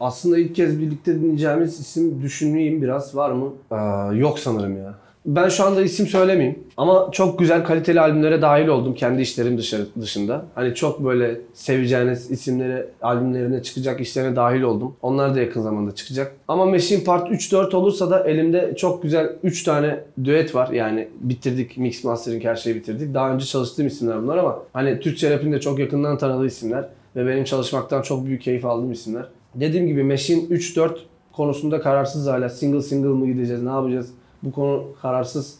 Aslında 0.00 0.38
ilk 0.38 0.54
kez 0.54 0.80
birlikte 0.80 1.14
dinleyeceğimiz 1.14 1.80
isim 1.80 2.22
düşüneyim 2.22 2.82
biraz 2.82 3.16
var 3.16 3.30
mı? 3.30 3.52
Aa, 3.70 4.12
yok 4.14 4.38
sanırım 4.38 4.76
ya. 4.76 4.94
Ben 5.26 5.48
şu 5.48 5.64
anda 5.64 5.82
isim 5.82 6.06
söylemeyeyim 6.06 6.58
ama 6.76 7.08
çok 7.12 7.38
güzel 7.38 7.64
kaliteli 7.64 8.00
albümlere 8.00 8.42
dahil 8.42 8.68
oldum 8.68 8.94
kendi 8.94 9.22
işlerim 9.22 9.58
dışarı, 9.58 9.86
dışında. 10.00 10.44
Hani 10.54 10.74
çok 10.74 11.04
böyle 11.04 11.40
seveceğiniz 11.54 12.30
isimlere, 12.30 12.88
albümlerine 13.02 13.62
çıkacak 13.62 14.00
işlerine 14.00 14.36
dahil 14.36 14.62
oldum. 14.62 14.96
Onlar 15.02 15.34
da 15.34 15.40
yakın 15.40 15.60
zamanda 15.62 15.94
çıkacak. 15.94 16.32
Ama 16.48 16.66
Machine 16.66 17.04
Part 17.04 17.30
3-4 17.30 17.76
olursa 17.76 18.10
da 18.10 18.24
elimde 18.24 18.74
çok 18.76 19.02
güzel 19.02 19.32
3 19.42 19.62
tane 19.62 20.00
düet 20.24 20.54
var. 20.54 20.68
Yani 20.68 21.08
bitirdik, 21.20 21.78
mix 21.78 22.04
mastering 22.04 22.44
her 22.44 22.56
şeyi 22.56 22.76
bitirdik. 22.76 23.14
Daha 23.14 23.34
önce 23.34 23.46
çalıştığım 23.46 23.86
isimler 23.86 24.22
bunlar 24.22 24.36
ama 24.36 24.62
hani 24.72 25.00
Türkçe 25.00 25.30
rapin 25.30 25.52
de 25.52 25.60
çok 25.60 25.78
yakından 25.78 26.18
tanıdığı 26.18 26.46
isimler 26.46 26.88
ve 27.16 27.26
benim 27.26 27.44
çalışmaktan 27.44 28.02
çok 28.02 28.26
büyük 28.26 28.42
keyif 28.42 28.64
aldığım 28.64 28.92
isimler. 28.92 29.24
Dediğim 29.54 29.86
gibi 29.86 30.02
Machine 30.02 30.42
3-4 30.42 30.90
konusunda 31.32 31.80
kararsız 31.80 32.26
hala. 32.26 32.48
Single 32.48 32.82
single 32.82 33.08
mı 33.08 33.26
gideceğiz, 33.26 33.62
ne 33.62 33.70
yapacağız? 33.70 34.10
Bu 34.46 34.52
konu 34.52 34.84
kararsız. 35.02 35.58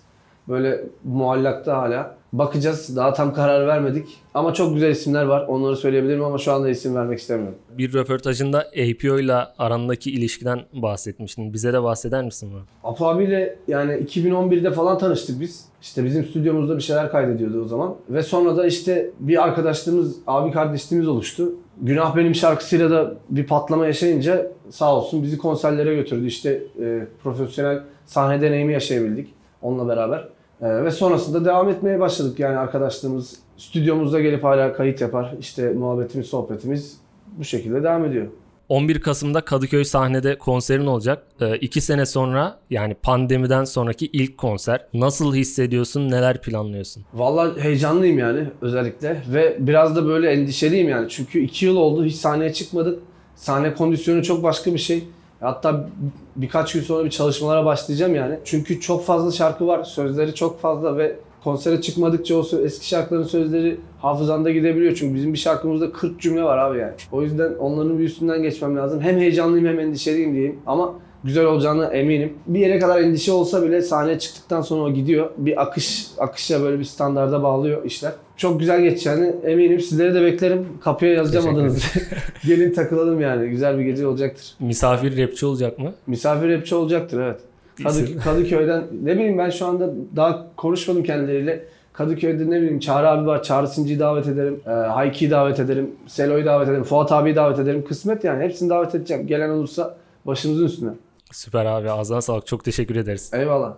Böyle 0.49 0.85
muallakta 1.05 1.79
hala. 1.79 2.17
Bakacağız. 2.33 2.97
Daha 2.97 3.13
tam 3.13 3.35
karar 3.35 3.67
vermedik. 3.67 4.09
Ama 4.35 4.55
çok 4.55 4.75
güzel 4.75 4.91
isimler 4.91 5.25
var. 5.25 5.47
Onları 5.49 5.77
söyleyebilirim 5.77 6.25
ama 6.25 6.39
şu 6.39 6.53
anda 6.53 6.69
isim 6.69 6.95
vermek 6.95 7.19
istemiyorum. 7.19 7.55
Bir 7.79 7.93
röportajında 7.93 8.59
APO 8.59 9.19
ile 9.19 9.35
arandaki 9.59 10.11
ilişkiden 10.11 10.61
bahsetmiştin. 10.73 11.53
Bize 11.53 11.73
de 11.73 11.83
bahseder 11.83 12.25
misin 12.25 12.51
bu? 12.55 12.89
Apo 12.89 13.07
abiyle 13.07 13.59
yani 13.69 13.93
2011'de 13.93 14.71
falan 14.71 14.99
tanıştık 14.99 15.41
biz. 15.41 15.65
İşte 15.83 16.05
bizim 16.05 16.25
stüdyomuzda 16.25 16.77
bir 16.77 16.83
şeyler 16.83 17.11
kaydediyordu 17.11 17.65
o 17.65 17.69
zaman. 17.69 17.95
Ve 18.09 18.23
sonra 18.23 18.57
da 18.57 18.67
işte 18.67 19.11
bir 19.21 19.43
arkadaşlığımız, 19.43 20.17
abi 20.27 20.51
kardeşliğimiz 20.51 21.09
oluştu. 21.09 21.53
Günah 21.81 22.17
Benim 22.17 22.35
şarkısıyla 22.35 22.91
da 22.91 23.15
bir 23.31 23.47
patlama 23.47 23.87
yaşayınca 23.87 24.53
sağ 24.71 24.97
olsun 24.97 25.23
bizi 25.23 25.39
konserlere 25.39 25.95
götürdü. 25.95 26.27
İşte 26.27 26.63
e, 26.81 27.07
profesyonel 27.23 27.83
sahne 28.07 28.41
deneyimi 28.41 28.73
yaşayabildik 28.73 29.35
onunla 29.63 29.89
beraber. 29.89 30.29
E, 30.63 30.85
ve 30.85 30.91
sonrasında 30.91 31.45
devam 31.45 31.69
etmeye 31.69 32.01
başladık 32.01 32.39
yani 32.39 32.57
arkadaşlığımız. 32.57 33.37
Stüdyomuzda 33.57 34.21
gelip 34.21 34.45
hala 34.45 34.73
kayıt 34.73 35.01
yapar. 35.01 35.35
İşte 35.41 35.73
muhabbetimiz, 35.73 36.27
sohbetimiz 36.27 36.97
bu 37.39 37.45
şekilde 37.45 37.83
devam 37.83 38.05
ediyor. 38.05 38.27
11 38.69 39.01
Kasım'da 39.01 39.41
Kadıköy 39.41 39.85
sahnede 39.85 40.39
konserin 40.39 40.87
olacak. 40.87 41.27
2 41.61 41.81
sene 41.81 42.07
sonra 42.07 42.59
yani 42.71 42.95
pandemiden 42.95 43.65
sonraki 43.65 44.07
ilk 44.07 44.39
konser. 44.39 44.87
Nasıl 44.95 45.35
hissediyorsun? 45.35 46.11
Neler 46.11 46.41
planlıyorsun? 46.41 47.05
Vallahi 47.15 47.61
heyecanlıyım 47.61 48.19
yani 48.19 48.45
özellikle 48.61 49.23
ve 49.33 49.57
biraz 49.59 49.97
da 49.97 50.07
böyle 50.07 50.31
endişeliyim 50.31 50.89
yani 50.89 51.09
çünkü 51.09 51.41
iki 51.41 51.67
yıl 51.67 51.77
oldu 51.77 52.05
hiç 52.05 52.17
sahneye 52.17 52.53
çıkmadık. 52.53 52.99
Sahne 53.37 53.75
kondisyonu 53.75 54.23
çok 54.23 54.43
başka 54.43 54.75
bir 54.75 54.79
şey. 54.79 55.05
Hatta 55.41 55.89
birkaç 56.37 56.73
gün 56.73 56.81
sonra 56.81 57.05
bir 57.05 57.11
çalışmalara 57.11 57.65
başlayacağım 57.65 58.15
yani. 58.15 58.39
Çünkü 58.45 58.81
çok 58.81 59.05
fazla 59.05 59.33
şarkı 59.33 59.67
var, 59.67 59.85
sözleri 59.85 60.35
çok 60.35 60.61
fazla 60.61 60.99
ve 60.99 61.17
konsere 61.45 61.81
çıkmadıkça 61.81 62.37
o 62.37 62.45
eski 62.65 62.89
şarkıların 62.89 63.25
sözleri 63.25 63.77
hafızanda 63.99 64.51
gidebiliyor. 64.51 64.95
Çünkü 64.95 65.15
bizim 65.15 65.33
bir 65.33 65.39
şarkımızda 65.39 65.93
40 65.93 66.21
cümle 66.21 66.43
var 66.43 66.59
abi 66.59 66.79
yani. 66.79 66.93
O 67.13 67.23
yüzden 67.23 67.55
onların 67.55 67.99
bir 67.99 68.05
üstünden 68.05 68.43
geçmem 68.43 68.77
lazım. 68.77 69.01
Hem 69.01 69.19
heyecanlıyım 69.19 69.67
hem 69.67 69.81
endişeliyim 69.81 70.33
diyeyim. 70.33 70.59
Ama 70.67 70.95
güzel 71.27 71.45
olacağına 71.45 71.87
eminim. 71.87 72.33
Bir 72.47 72.61
yere 72.61 72.79
kadar 72.79 73.01
endişe 73.01 73.33
olsa 73.33 73.63
bile 73.63 73.83
sahneye 73.83 74.19
çıktıktan 74.19 74.61
sonra 74.61 74.83
o 74.83 74.93
gidiyor. 74.93 75.31
Bir 75.37 75.63
akış 75.63 76.07
akışa 76.19 76.63
böyle 76.63 76.79
bir 76.79 76.85
standarda 76.85 77.43
bağlıyor 77.43 77.85
işler. 77.85 78.13
Çok 78.37 78.61
güzel 78.61 78.83
geçeceğini 78.83 79.35
eminim. 79.45 79.81
Sizleri 79.81 80.15
de 80.15 80.23
beklerim. 80.23 80.67
Kapıya 80.81 81.13
yazacağım 81.13 81.55
adınızı. 81.55 81.81
Gelin 82.47 82.75
takılalım 82.75 83.21
yani. 83.21 83.49
Güzel 83.49 83.79
bir 83.79 83.85
gece 83.85 84.07
olacaktır. 84.07 84.55
Misafir 84.61 85.23
rapçi 85.23 85.47
olacak 85.47 85.79
mı? 85.79 85.93
Misafir 86.07 86.49
rapçi 86.49 86.75
olacaktır 86.75 87.21
evet. 87.21 87.41
Kadı. 87.83 88.19
Kadıköy'den 88.25 88.85
ne 89.03 89.15
bileyim 89.15 89.39
ben 89.39 89.51
şu 89.51 89.67
anda 89.67 89.91
daha 90.17 90.47
konuşmadım 90.57 91.03
kendileriyle. 91.03 91.65
Kadıköy'de 91.93 92.51
ne 92.51 92.57
bileyim 92.57 92.79
Çağrı 92.79 93.09
abi 93.09 93.27
var. 93.27 93.43
Çağrı 93.43 93.69
Sinci'yi 93.69 93.99
davet 93.99 94.27
ederim. 94.29 94.61
E, 94.67 94.71
Hayki'yi 94.71 95.31
davet 95.31 95.61
ederim. 95.61 95.91
Selo'yu 96.07 96.45
davet 96.45 96.69
ederim. 96.69 96.85
Fuat 96.85 97.13
abiyi 97.13 97.37
davet 97.37 97.59
ederim. 97.59 97.85
Kısmet 97.89 98.25
yani. 98.25 98.45
Hepsini 98.45 98.71
davet 98.71 98.95
edeceğim. 98.95 99.27
Gelen 99.27 99.51
olursa 99.51 99.97
başımızın 100.27 100.65
üstüne. 100.67 100.91
Süper 101.33 101.65
abi 101.65 101.91
ağzına 101.91 102.21
sağlık. 102.23 102.47
Çok 102.47 102.65
teşekkür 102.65 102.97
ederiz. 102.97 103.31
Eyvallah. 103.35 103.77